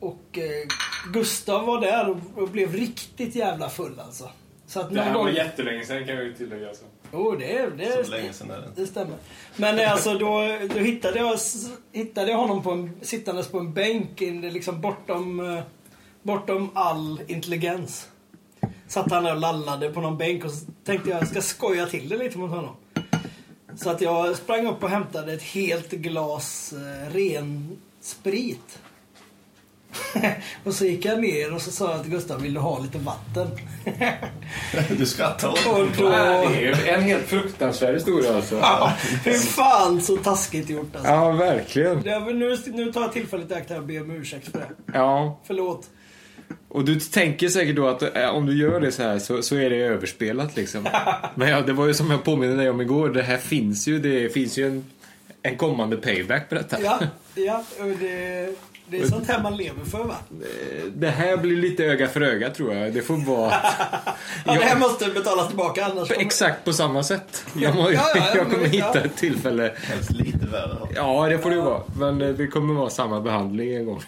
[0.00, 0.68] Och eh,
[1.12, 4.30] Gustav var där och, och blev riktigt jävla full alltså.
[4.66, 5.28] Så att någon gång...
[5.28, 6.68] jättelänge sedan kan jag ju tillägga.
[6.68, 6.84] Alltså.
[7.12, 8.68] Jo, det, det, Så länge sedan är det.
[8.76, 9.16] det stämmer.
[9.56, 11.38] Men eh, alltså då, då hittade, jag,
[11.92, 15.62] hittade jag honom på en, sittandes på en bänk in, liksom bortom, eh,
[16.22, 18.08] bortom all intelligens.
[18.90, 21.86] Satt han där och lallade på någon bänk och så tänkte jag jag ska skoja
[21.86, 22.76] till det lite mot honom.
[23.76, 28.78] Så att jag sprang upp och hämtade ett helt glas eh, ren sprit.
[30.64, 32.98] och så gick jag ner och så sa jag till Gustav, vill du ha lite
[32.98, 33.48] vatten?
[34.98, 35.58] Du skrattar åt
[35.98, 36.08] då...
[36.08, 38.56] Det är en helt fruktansvärd historia alltså.
[38.56, 38.92] Ja,
[39.24, 41.10] hur fan så taskigt gjort alltså.
[41.10, 42.08] Ja, verkligen.
[42.08, 44.70] Är- nu, nu tar jag tillfället i akt här och ber om ursäkt för det.
[44.98, 45.40] Ja.
[45.44, 45.88] Förlåt.
[46.70, 49.56] Och du tänker säkert då att eh, om du gör det så här så, så
[49.56, 50.88] är det överspelat liksom.
[51.34, 53.08] Men ja, det var ju som jag påminner dig om igår.
[53.08, 53.98] Det här finns ju.
[53.98, 54.84] Det finns ju en,
[55.42, 56.76] en kommande payback på detta.
[56.82, 57.00] Ja,
[57.34, 58.54] ja och det,
[58.88, 60.14] det är sånt här man lever för va?
[60.94, 62.92] Det här blir lite öga för öga tror jag.
[62.94, 63.50] Det får vara
[64.46, 66.20] Ja, det här måste betalas tillbaka annars kommer...
[66.20, 67.44] exakt på samma sätt.
[67.54, 69.00] Jag, må, Ja, ja, ja, jag kommer men- hitta ja.
[69.00, 69.72] ett tillfälle.
[69.82, 70.76] Helst lite värre.
[70.94, 71.82] Ja, det får det vara.
[71.98, 74.02] Men eh, det kommer vara samma behandling en gång.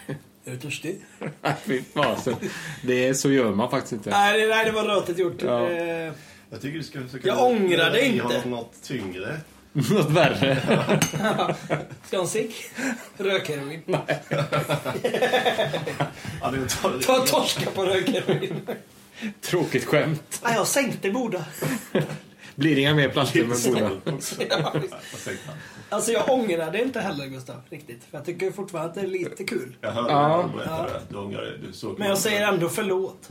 [0.45, 1.01] Är du törstig?
[1.41, 2.35] Nej, fy fasen.
[2.83, 4.09] Det är, så gör man faktiskt inte.
[4.09, 5.41] Nej, det, nej, det var rötet gjort.
[5.41, 5.69] Ja.
[5.69, 6.11] Eh,
[6.49, 7.27] Jag tycker du ska försöka...
[7.27, 8.43] Jag ångrar det inte.
[8.45, 9.37] något tyngre.
[9.73, 10.57] Något värre.
[12.07, 12.53] Ska han cigg?
[13.17, 13.81] Rökheroin?
[13.85, 14.05] Ja,
[16.81, 17.03] tar det.
[17.03, 18.61] Ta torska på rökheroin.
[19.41, 20.41] Tråkigt skämt.
[20.43, 21.45] Nej, jag sänkte Boda.
[22.55, 23.91] Blir inga mer plattor med Boda.
[24.49, 24.73] Ja,
[25.89, 28.03] alltså jag ångrar det inte heller Gustav, riktigt.
[28.11, 29.75] För jag tycker fortfarande att det är lite kul.
[29.81, 30.37] Jag hörde Ja.
[30.37, 30.99] när du berättade det.
[31.09, 31.57] Du ångrar det.
[31.67, 33.29] Du såg Men jag säger ändå förlåt.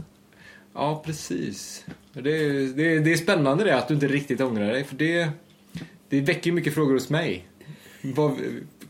[0.74, 1.84] Ja, precis.
[2.12, 4.84] Det är, det, är, det är spännande det att du inte riktigt ångrar dig.
[4.84, 5.28] För det,
[6.08, 7.48] det väcker ju mycket frågor hos mig.
[8.02, 8.36] Vad,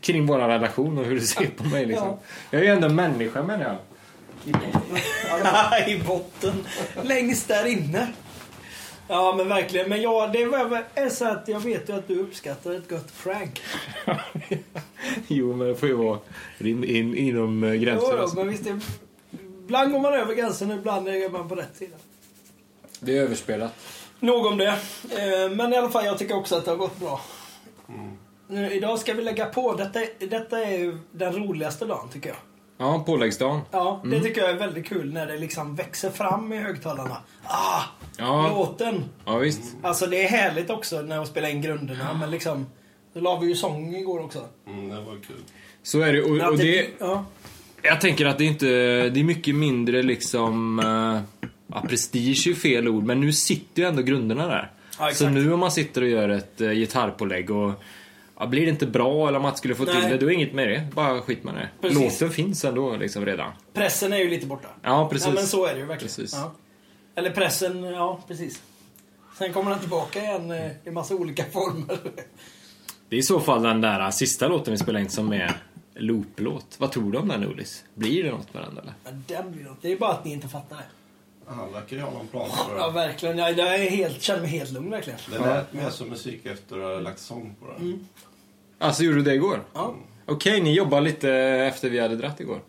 [0.01, 2.07] kring vår relation och hur du ser på mig liksom.
[2.07, 2.19] Ja.
[2.51, 3.77] Jag är ju ändå människa menar jag.
[5.89, 6.53] I botten.
[7.03, 8.07] Längst där inne.
[9.07, 9.89] Ja men verkligen.
[9.89, 10.41] Men ja, det
[10.95, 13.61] är så att jag vet ju att du uppskattar ett gott prank.
[15.27, 16.19] Jo, men det får ju vara
[16.59, 18.11] in, in, inom eh, Jo, gränser.
[18.17, 18.37] då, alltså.
[18.37, 18.63] men visst,
[19.63, 21.95] ibland går man över gränsen, ibland är man på rätt sida.
[22.99, 23.73] Det är överspelat.
[24.19, 24.67] Nog om det.
[24.67, 27.21] Eh, Men i alla fall, jag tycker också att det har gått bra.
[28.47, 29.73] Nu, idag ska vi lägga på.
[29.73, 32.37] Detta, detta är ju den roligaste dagen, tycker jag.
[32.83, 33.61] Ja, påläggsdagen.
[33.71, 37.17] Ja, det tycker jag är väldigt kul när det liksom växer fram i högtalarna.
[37.43, 37.81] Ah,
[38.17, 39.05] Ja, låten!
[39.25, 39.61] ja visst.
[39.81, 42.65] Alltså det är härligt också när de spelar in grunderna, men liksom...
[43.13, 44.45] Då la vi ju sång igår också.
[44.67, 45.35] Mm, det var kul.
[45.83, 46.21] Så är det.
[46.21, 47.25] Och, och det, ja.
[47.81, 48.65] jag tänker att det inte...
[49.09, 50.81] Det är mycket mindre liksom...
[51.67, 54.71] Ja, prestige är fel ord, men nu sitter ju ändå grunderna där.
[54.99, 57.71] Ja, så nu om man sitter och gör ett uh, gitarrpålägg och...
[58.43, 60.53] Ja, blir det inte bra eller om man skulle få till det, då är inget
[60.53, 60.87] med det.
[60.93, 61.69] Bara skit med det.
[61.81, 61.99] Precis.
[62.21, 63.51] Låten finns ändå liksom redan.
[63.73, 64.67] Pressen är ju lite borta.
[64.81, 65.27] Ja, precis.
[65.27, 66.07] Ja, men så är det ju verkligen.
[66.15, 66.33] Precis.
[66.33, 66.51] Ja.
[67.15, 68.61] Eller pressen, ja precis.
[69.37, 71.97] Sen kommer den tillbaka igen eh, i massa olika former.
[73.09, 75.57] Det är i så fall den där sista låten vi spelade in som är
[75.95, 76.75] looplåt.
[76.77, 77.83] Vad tror du om den Ullis?
[77.93, 78.93] Blir det något med den eller?
[79.03, 79.81] Men den blir något.
[79.81, 80.83] Det är bara att ni inte fattar det.
[81.47, 82.93] Han verkar ju ha någon plan för Ja, det.
[82.93, 83.37] verkligen.
[83.37, 85.19] Jag, jag är helt, känner mig helt lugn verkligen.
[85.31, 88.07] Det lät mer som musik efter att hade lagt sång på den.
[88.83, 89.63] Alltså gjorde du det igår?
[89.73, 89.93] Ja.
[90.25, 91.29] Okej, ni jobbar lite
[91.71, 92.59] efter vi hade dratt igår.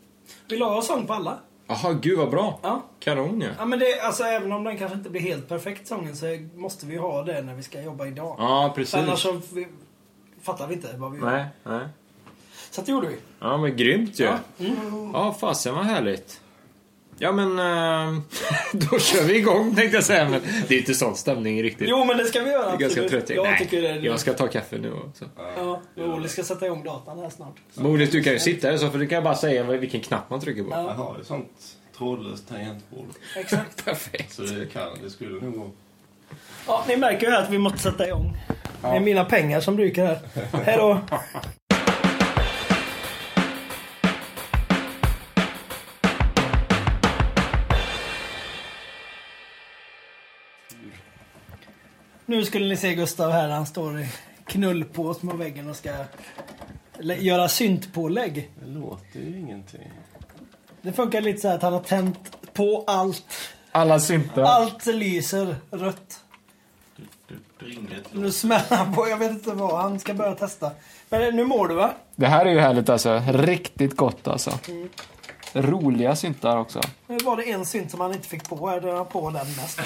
[0.48, 1.38] Vill du ha sång på alla?
[1.66, 2.58] Jaha, gud vad bra.
[2.62, 2.82] Ja.
[3.00, 3.48] Kanon ju.
[3.58, 6.86] Ja men det, alltså även om den kanske inte blir helt perfekt sången så måste
[6.86, 8.36] vi ha det när vi ska jobba idag.
[8.38, 8.94] Ja, För precis.
[8.94, 9.66] annars så vi,
[10.42, 11.26] fattar vi inte vad vi gör.
[11.30, 11.88] Nej, nej.
[12.70, 13.16] Så att det gjorde vi.
[13.40, 14.24] Ja, men grymt ju.
[14.24, 14.38] Ja.
[14.56, 14.66] Ja,
[15.22, 15.34] Mm.
[15.34, 16.40] fasen vad härligt.
[17.18, 18.20] Ja, men eh,
[18.72, 20.28] då kör vi igång tänkte jag säga.
[20.28, 21.88] Men det är inte sån stämning riktigt.
[21.90, 22.62] Jo men det ska vi göra.
[22.64, 23.30] jag är ganska trött.
[23.30, 23.88] Jag Nej, tycker det.
[23.88, 25.24] är- jag ska ta kaffe nu också.
[25.56, 27.54] Ja, Olle ska sätta igång datan här snart.
[27.74, 30.40] Modis, du kan ju sitta här så för du kan bara säga vilken knapp man
[30.40, 30.70] trycker på.
[30.70, 30.82] Ja.
[30.82, 31.50] Jag har ju sånt
[31.98, 33.06] trådlöst tangentbord.
[33.36, 33.84] Exakt.
[33.84, 34.32] Perfekt.
[34.32, 35.70] Så det kan, det skulle nog gå.
[36.66, 38.36] Ja, ni märker ju här att vi måste sätta igång.
[38.82, 40.18] Det är mina pengar som ryker här.
[40.64, 40.76] Hej
[52.26, 53.48] Nu skulle ni se Gustav här.
[53.48, 54.08] Han står i
[54.46, 55.90] knullpås med väggen och ska
[57.00, 58.50] göra syntpålägg.
[58.60, 59.90] Det låter ju ingenting.
[60.82, 63.24] Det funkar lite så här att han har tänt på allt.
[63.72, 64.42] Alla syntar.
[64.42, 66.20] Allt lyser rött.
[68.12, 69.08] Nu smäller han på.
[69.08, 69.82] Jag vet inte vad.
[69.82, 70.70] Han ska börja testa.
[71.08, 71.92] Men nu mår du va?
[72.16, 73.22] Det här är ju härligt alltså.
[73.32, 74.58] Riktigt gott alltså.
[75.52, 76.80] Roliga syntar också.
[77.06, 78.68] Nu var det en synt som han inte fick på.
[78.68, 79.80] Är det han på den mest?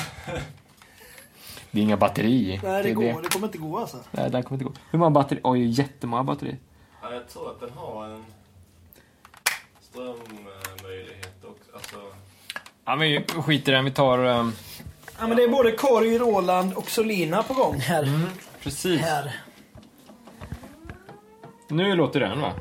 [1.71, 2.61] Det är inga batteri.
[2.63, 3.23] Nej, det är går.
[3.23, 3.97] Det kommer inte gå alltså.
[4.11, 4.73] Nej, den kommer inte gå.
[4.91, 5.41] Hur många batteri?
[5.45, 6.57] Oj, jättemånga batteri.
[7.03, 8.25] Ja, jag tror att den har en
[9.81, 11.71] strömmöjlighet också.
[11.75, 11.97] Alltså,
[12.85, 13.85] Ja, men vi skiter i den.
[13.85, 14.19] Vi tar...
[14.19, 14.53] ehm,
[15.21, 18.23] Ja, men det är både Korg, Roland och Solina på gång här.
[18.63, 19.01] precis.
[19.01, 19.37] här.
[21.69, 22.53] Nu låter den va?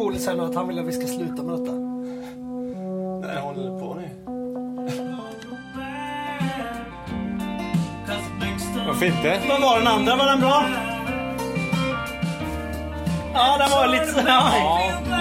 [0.00, 1.72] Olle sen nu att han vill att vi ska sluta med detta.
[3.26, 4.08] Nej, håller på nu?
[8.86, 9.40] Varför inte?
[9.48, 10.16] Vad var den andra?
[10.16, 10.64] Var den bra?
[13.34, 14.20] Ja, den var lite så...
[14.26, 14.52] Ja.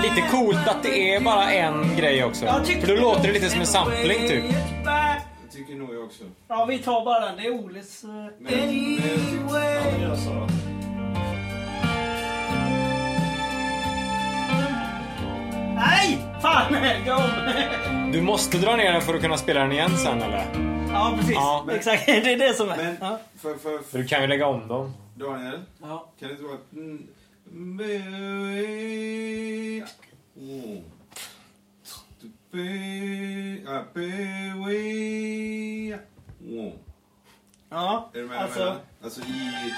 [0.04, 2.46] Lite coolt att det är bara en grej också.
[2.46, 4.44] För då låter det lite som en sampling typ.
[4.86, 6.24] Det tycker nog jag också.
[6.48, 7.36] Ja, vi tar bara den.
[7.38, 8.04] Det är Oles...
[8.04, 9.41] eh, Men, men
[18.12, 20.46] Du måste dra ner den för att kunna spela den igen sen eller?
[20.94, 21.34] Ja, precis.
[21.36, 21.66] Ja.
[21.72, 22.06] Exakt.
[22.06, 22.78] Det är det som är.
[22.78, 23.20] men Ja.
[23.38, 24.94] för, för, För du kan ju lägga om dem.
[25.16, 26.10] Daniel, Ja.
[26.20, 26.58] kan det inte vara...
[26.74, 27.08] Mm,
[37.70, 38.12] Ja.
[38.38, 39.72] Alltså, alltså i...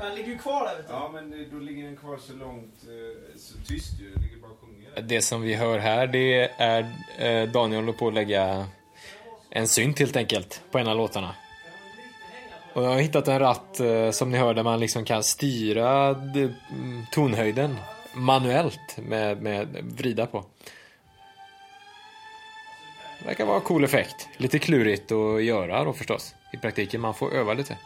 [0.00, 0.92] Den ligger ju kvar där vet du.
[0.92, 2.74] Ja, men det- då ligger den kvar så långt...
[2.82, 4.10] eh, Så tyst ju.
[4.10, 4.90] Den ligger bara och sjunger.
[4.94, 5.02] där.
[5.02, 6.80] Det som vi hör här det är
[7.18, 8.66] eh, Daniel håller på att lägga
[9.50, 11.34] en synt helt enkelt på en av låtarna.
[12.72, 16.16] Och jag har hittat en ratt eh, som ni hör där man liksom kan styra
[17.12, 17.76] tonhöjden
[18.14, 20.44] manuellt med, med vrida på.
[23.20, 24.28] Det verkar vara en cool effekt.
[24.36, 26.34] Lite klurigt att göra då förstås.
[26.52, 27.76] I praktiken, man får öva lite.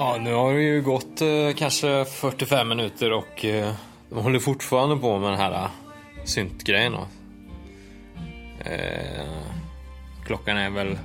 [0.00, 3.74] Ja, nu har det ju gått eh, kanske 45 minuter och eh,
[4.10, 5.70] De håller fortfarande på med den här eh,
[6.24, 6.94] syntgrejen.
[8.60, 9.42] Eh,
[10.26, 10.98] klockan är väl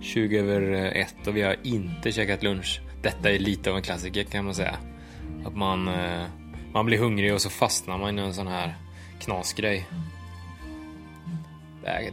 [0.00, 2.80] 20 över eh, ett och vi har inte käkat lunch.
[3.02, 4.76] Detta är lite av en klassiker kan man säga.
[5.46, 6.24] Att man, eh,
[6.72, 8.74] man blir hungrig och så fastnar man i en sån här
[9.20, 9.86] knasgrej.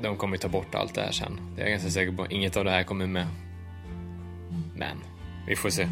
[0.02, 1.40] De kommer ju ta bort allt det här sen.
[1.56, 2.28] Det är jag ganska säker på.
[2.30, 3.28] Inget av det här kommer med.
[4.76, 4.98] Men,
[5.48, 5.88] vi får se.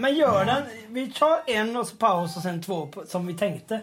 [0.00, 0.62] Men gör den.
[0.88, 3.80] Vi tar en och så paus och sen två på- som vi tänkte.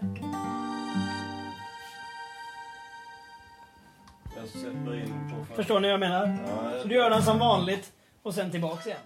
[4.36, 5.56] Jag sätter in på...
[5.56, 6.38] Förstår ni vad jag menar?
[6.48, 7.92] Ja, Så du gör den som vanligt
[8.24, 8.98] och sen tillbaks igen.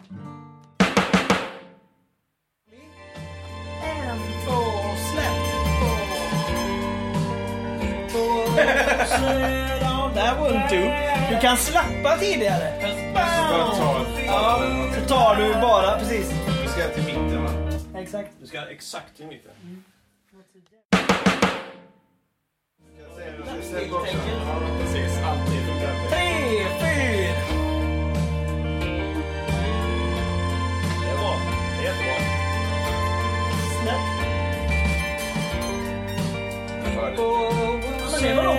[3.84, 4.62] En, två,
[5.12, 5.42] släpp.
[10.16, 10.82] Där var en du.
[11.36, 12.74] Du kan slappa tidigare.
[14.28, 14.62] Ja,
[14.96, 16.32] så tar du bara precis.
[16.72, 17.52] Ska till mitten va?
[17.96, 18.32] Exakt.
[18.40, 19.52] Du ska exakt i mitten.
[24.80, 25.62] Precis, alltid
[26.10, 27.36] Tre, fyra.
[31.02, 31.36] Det är bra.
[31.78, 32.18] Det är jättebra.
[38.12, 38.51] Men det var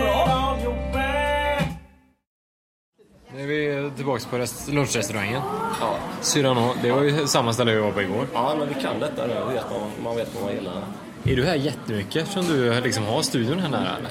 [3.90, 5.42] tillbaka på rest- lunchrestaurangen.
[5.80, 5.94] Ja.
[6.20, 8.26] Cyrano, det var ju samma ställe vi var på igår.
[8.34, 9.34] Ja, men vi kan detta nu.
[9.54, 10.82] Vet man, man vet vad man gillar.
[11.24, 13.96] Är du här jättemycket eftersom du liksom har studion här nära?
[13.96, 14.10] Eller?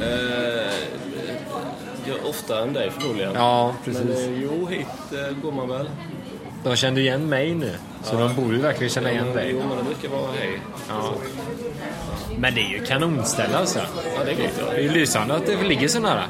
[0.00, 0.72] Eh,
[2.04, 3.32] ja, oftare än dig förmodligen.
[3.34, 4.26] Ja, Men precis.
[4.26, 5.90] eh, jo, hit eh, går man väl.
[6.64, 9.50] De kände igen mig nu, så de borde ju verkligen känna igen dig.
[9.50, 10.60] Jo, men det brukar vara hej.
[10.88, 11.14] Ja.
[12.38, 13.78] Men det är ju kanonställe alltså.
[13.78, 14.50] Ja, det är gott.
[14.58, 14.64] Ja.
[14.70, 16.24] Det är ju lysande att det ligger så nära.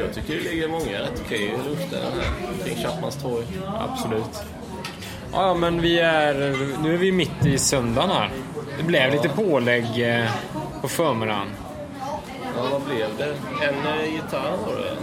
[0.00, 3.44] Jag tycker det ligger många rätt okej luften här kring Chapmans torg.
[3.78, 4.42] Absolut.
[5.32, 6.34] Ja, men vi är...
[6.82, 8.30] Nu är vi mitt i söndagen här.
[8.78, 10.30] Det blev lite pålägg eh,
[10.80, 11.48] på förmiddagen.
[12.56, 13.34] Ja, vad blev det?
[13.66, 14.96] En eh, gitarr var det?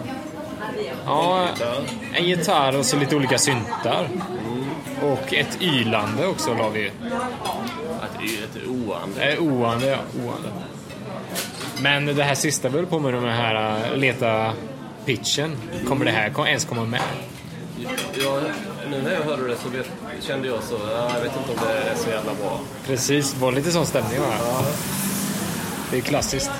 [1.05, 1.47] Ja,
[2.13, 4.09] en gitarr och så lite olika syntar.
[5.01, 6.91] Och ett ylande också la vi.
[8.19, 9.33] Det ju ett oande.
[9.33, 9.97] Eh, oande, ja.
[10.25, 10.49] Oande.
[11.81, 14.53] Men det här sista vi höll på med, de här eh, leta
[15.05, 15.57] pitchen.
[15.87, 17.01] Kommer det här ens komma med?
[18.23, 18.41] Ja,
[18.89, 21.67] nu när jag hörde det så vet, kände jag så, ja, jag vet inte om
[21.67, 22.59] det är så jävla bra.
[22.87, 24.63] Precis, var lite sån stämning va?
[25.91, 26.51] Det är klassiskt.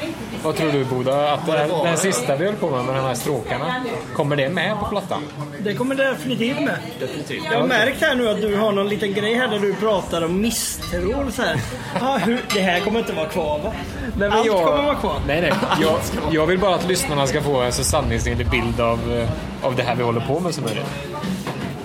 [0.44, 1.34] Vad tror du Boda?
[1.34, 3.84] Att det här, den sista vi höll på med, med de här stråkarna,
[4.16, 5.22] kommer det med på plattan?
[5.60, 6.78] Det kommer definitivt med.
[7.00, 7.44] Definitivt.
[7.52, 10.26] Jag har märkt här nu att du har någon liten grej här där du pratar
[10.26, 11.32] om misstro.
[11.32, 11.60] Så här.
[12.02, 13.72] Ah, hur, det här kommer inte vara kvar va?
[14.18, 15.16] Nej, Allt kommer vara kvar.
[15.28, 15.54] Nej, nej.
[15.82, 16.00] Jag,
[16.32, 19.30] jag vill bara att lyssnarna ska få en så sanningsenlig bild av, eh,
[19.68, 20.86] av det här vi håller på med som möjligt.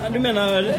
[0.09, 0.73] Ja, Du menar...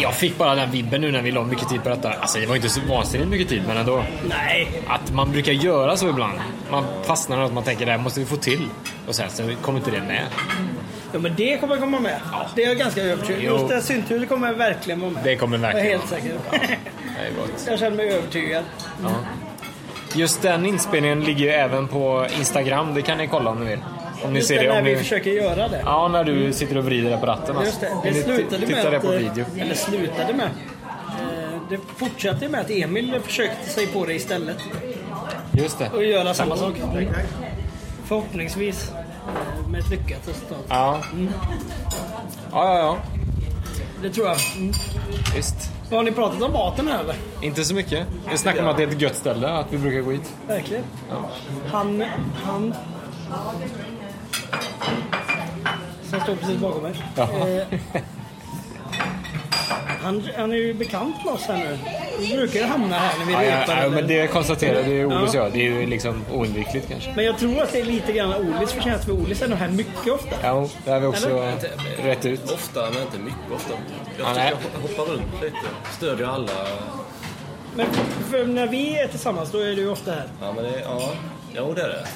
[0.00, 2.12] Jag fick bara den vibben nu när vi la mycket tid på detta.
[2.12, 4.04] Alltså det var inte så vansinnigt mycket tid, men ändå.
[4.28, 4.82] Nej.
[4.86, 6.38] Att man brukar göra så ibland.
[6.70, 8.68] Man fastnar i något man tänker det här måste vi få till.
[9.08, 10.22] Och sen så kommer inte det med.
[11.12, 12.20] Ja men det kommer komma med.
[12.54, 13.52] Det är jag ganska övertygad Jo.
[13.52, 15.24] Just det här synthuset kommer verkligen vara med.
[15.24, 15.98] Det kommer Jag är verkligen.
[16.00, 16.32] helt säker.
[16.50, 17.64] Det är gott.
[17.68, 18.64] jag känner mig övertygad.
[20.14, 22.94] Just den inspelningen ligger ju även på Instagram.
[22.94, 23.78] Det kan ni kolla om ni vill.
[24.24, 24.98] Om ni ser det, när Om vi ni...
[24.98, 25.82] försöker göra det.
[25.84, 27.56] Ja, när du sitter och vrider på ratten.
[27.56, 27.64] Alltså.
[27.64, 28.10] Just det.
[28.10, 29.02] Det slutade med tittar det att...
[29.02, 29.44] på eh, video.
[29.58, 30.46] Eller slutade med.
[30.46, 34.56] eh, Det fortsatte med att Emil försökte sig på det istället.
[35.52, 35.90] Just det.
[35.94, 36.74] Och göra samma sak.
[38.04, 40.64] Förhoppningsvis eh, med ett lyckat resultat.
[40.68, 41.00] Ja.
[42.52, 42.96] Ja, ja, ja.
[44.02, 44.36] Det tror jag.
[44.56, 44.72] Mm.
[45.36, 45.70] Visst.
[45.90, 47.14] Har ni pratat om maten här eller?
[47.40, 48.06] Inte så mycket.
[48.30, 50.32] Vi snackar om att det är ett gött ställe, att vi brukar gå hit.
[50.48, 50.84] Verkligen.
[51.70, 52.04] Han...
[52.44, 52.74] Han...
[56.10, 56.92] Som står precis bakom mig.
[57.16, 57.80] Eh,
[60.02, 61.78] han, han är ju bekant med oss här nu.
[62.18, 65.34] Vi brukar ju hamna här när vi Ja, ja, ja, men det konstaterade ju Oles
[65.34, 65.42] Ja.
[65.42, 65.52] jag.
[65.52, 67.12] Det är ju liksom oundvikligt kanske.
[67.16, 69.68] Men jag tror att det är lite grann Olis förtjänst för Olis är nog här
[69.68, 70.36] mycket ofta.
[70.42, 71.52] Ja, det har vi också Eller?
[72.04, 72.50] rätt ut.
[72.52, 73.72] Ofta, men inte mycket ofta.
[74.18, 74.54] Jag Ja, tycker nej.
[74.74, 75.56] jag hoppar runt lite.
[75.96, 76.52] Stödjer alla.
[77.76, 77.86] Men
[78.30, 80.24] för när vi är tillsammans då är du ju ofta här.
[80.40, 81.00] Ja, men det, ja.
[81.56, 82.06] Jo, det är det.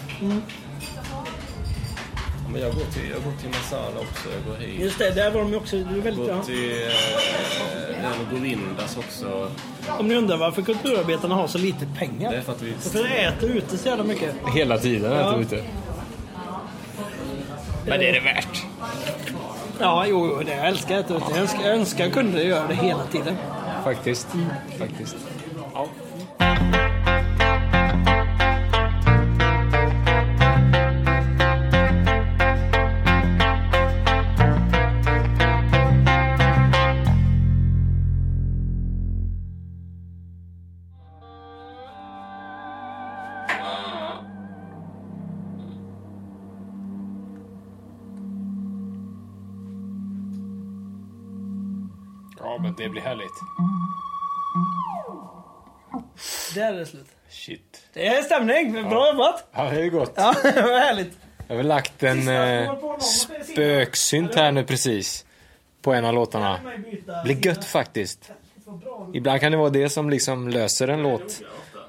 [2.47, 4.29] Ja, men jag går till, jag går till Masala också.
[4.37, 4.81] Jag går hit.
[4.81, 5.77] Just det, där var de ju också...
[5.77, 6.35] Du är väldigt bra.
[6.37, 9.51] Går till eh, den Govindas också.
[9.99, 12.31] Om ni undrar varför kulturarbetarna har så lite pengar.
[12.31, 12.73] Det är för att vi...
[12.73, 14.35] För de äter ute så jävla mycket.
[14.55, 15.33] Hela tiden Ja.
[15.33, 15.65] jag ute.
[17.87, 18.63] Men det är det värt.
[19.81, 21.25] Ja, jo, jo, det jag älskar att äta ute.
[21.31, 23.37] Jag önskar, jag önskar jag kunde göra det hela tiden.
[23.85, 24.29] Faktiskt.
[24.79, 25.17] Faktiskt.
[25.75, 25.87] Ja.
[52.79, 53.33] Det blir härligt.
[56.55, 57.07] Där är det slut.
[57.29, 57.83] Shit.
[57.93, 58.73] Det är stämning.
[58.73, 59.49] Bra jobbat.
[59.53, 60.13] Ja, det är gott.
[60.17, 61.19] Ja, det var härligt.
[61.39, 62.73] Jag har väl lagt en eh,
[63.53, 65.25] spöksynt här nu precis.
[65.83, 66.61] På en av låtarna.
[67.25, 68.31] blir gött faktiskt.
[69.15, 71.43] Ibland kan det vara det som liksom löser en låt.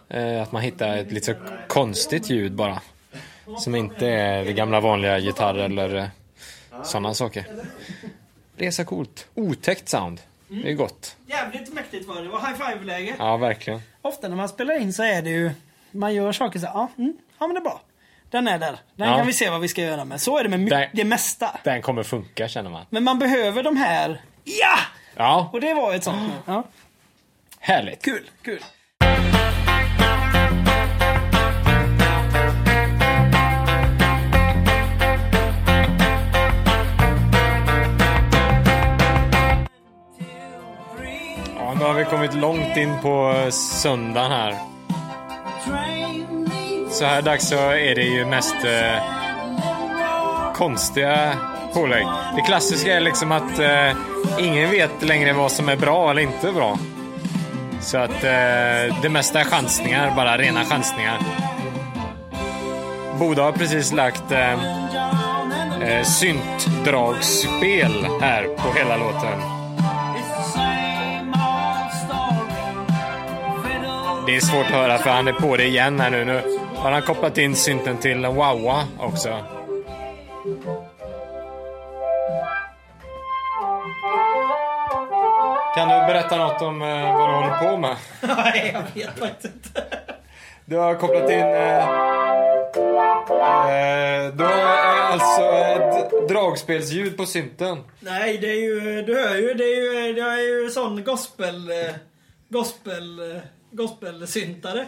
[0.09, 2.81] Eh, att man hittar ett lite konstigt ljud bara.
[3.57, 6.05] Som inte är det gamla vanliga gitarr eller eh,
[6.83, 7.45] sådana saker.
[8.55, 9.27] Det är så coolt.
[9.35, 10.21] Otäckt sound.
[10.47, 11.15] Det är gott.
[11.27, 12.21] Jävligt mäktigt var det.
[12.21, 13.15] Det var high five-läge.
[13.19, 13.81] Ja, verkligen.
[14.01, 15.51] Ofta när man spelar in så är det ju...
[15.91, 17.81] Man gör saker så här, ja, mm, ja men det är bra.
[18.29, 18.77] Den är där.
[18.95, 19.17] Den Ja.
[19.17, 20.21] kan vi se vad vi ska göra med.
[20.21, 21.59] Så är det med Där- det mesta.
[21.63, 22.85] Den kommer funka känner man.
[22.89, 24.21] Men man behöver de här...
[24.43, 24.77] Ja!
[25.15, 26.33] Ja, Och det var ett sånt.
[26.45, 26.63] Ja.
[27.59, 28.03] härligt.
[28.05, 28.63] Kul, kul.
[41.79, 44.55] Nu har vi kommit långt in på eh, söndagen här.
[46.89, 49.03] Så här dags så är det ju mest eh,
[50.53, 51.33] konstiga
[51.73, 52.07] pålägg.
[52.35, 53.91] Det klassiska är liksom att eh,
[54.39, 56.79] ingen vet längre vad som är bra eller inte bra.
[57.81, 61.19] Så att eh, det mesta är chansningar, bara rena chansningar.
[63.19, 64.53] Boda har precis lagt eh,
[65.83, 69.56] eh, syntdragspel här på hela låten.
[74.27, 76.25] Det är svårt att höra för han är på det igen här nu.
[76.25, 76.41] Nu
[76.75, 79.29] har han kopplat in synten till Wawa också.
[85.75, 87.95] Kan du berätta något om eh, vad du håller på med?
[88.21, 89.83] Nej, jag vet faktiskt inte.
[90.65, 91.39] Du har kopplat in...
[91.39, 91.85] Eh, eh,
[94.33, 97.83] du har eh, alltså ett dragspelsljud på synten.
[97.99, 99.01] Nej, det är ju...
[99.01, 101.69] Du hör ju, det är ju, det är ju sån gospel...
[101.71, 101.93] eh,
[102.49, 103.39] Gospel...
[103.71, 104.87] Gospelsyntare.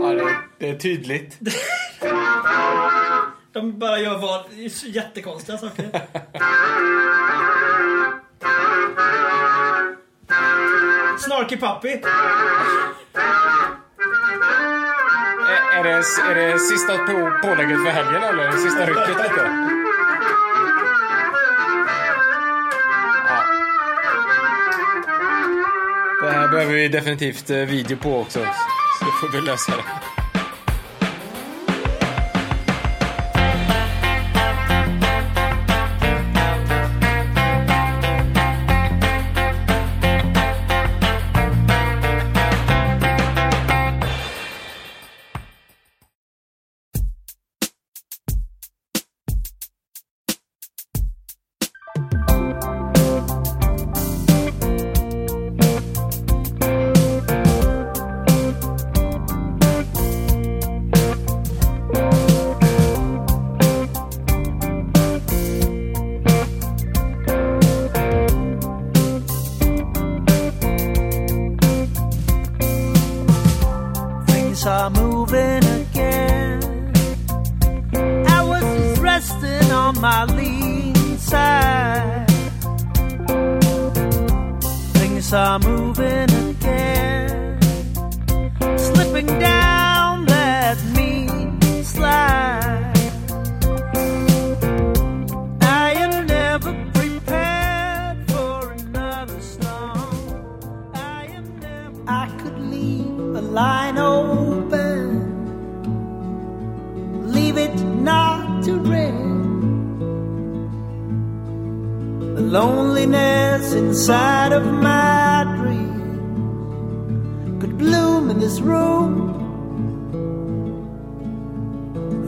[0.00, 1.38] Ja, det, det är tydligt.
[3.52, 4.44] De bara gör vad...
[4.84, 5.90] Jättekonstiga saker.
[11.18, 11.88] Snarky Puppy.
[15.48, 15.90] Är, är, det,
[16.30, 18.52] är det sista på, pålägget för helgen eller?
[18.52, 19.65] Sista rycket lite?
[26.46, 28.38] Här behöver vi definitivt eh, video på också.
[28.98, 30.15] Så får vi lösa det.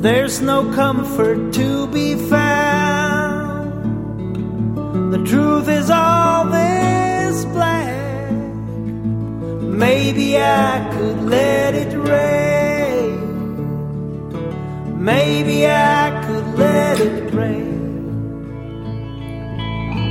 [0.01, 3.73] There's no comfort to be found.
[5.13, 8.31] The truth is all this black.
[9.61, 13.19] Maybe I could let it rain.
[15.03, 17.75] Maybe I could let it rain.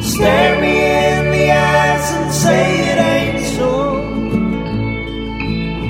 [0.01, 3.71] Stare me in the eyes and say it ain't so.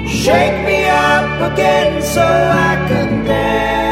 [0.07, 3.86] Shake me up again so I can dance.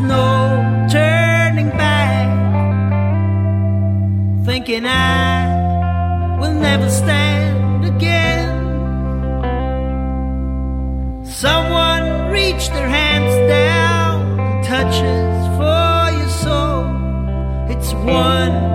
[0.00, 2.28] No turning back,
[4.44, 8.48] thinking I will never stand again.
[11.24, 16.84] Someone reach their hands down touches for your soul.
[17.68, 18.69] It's one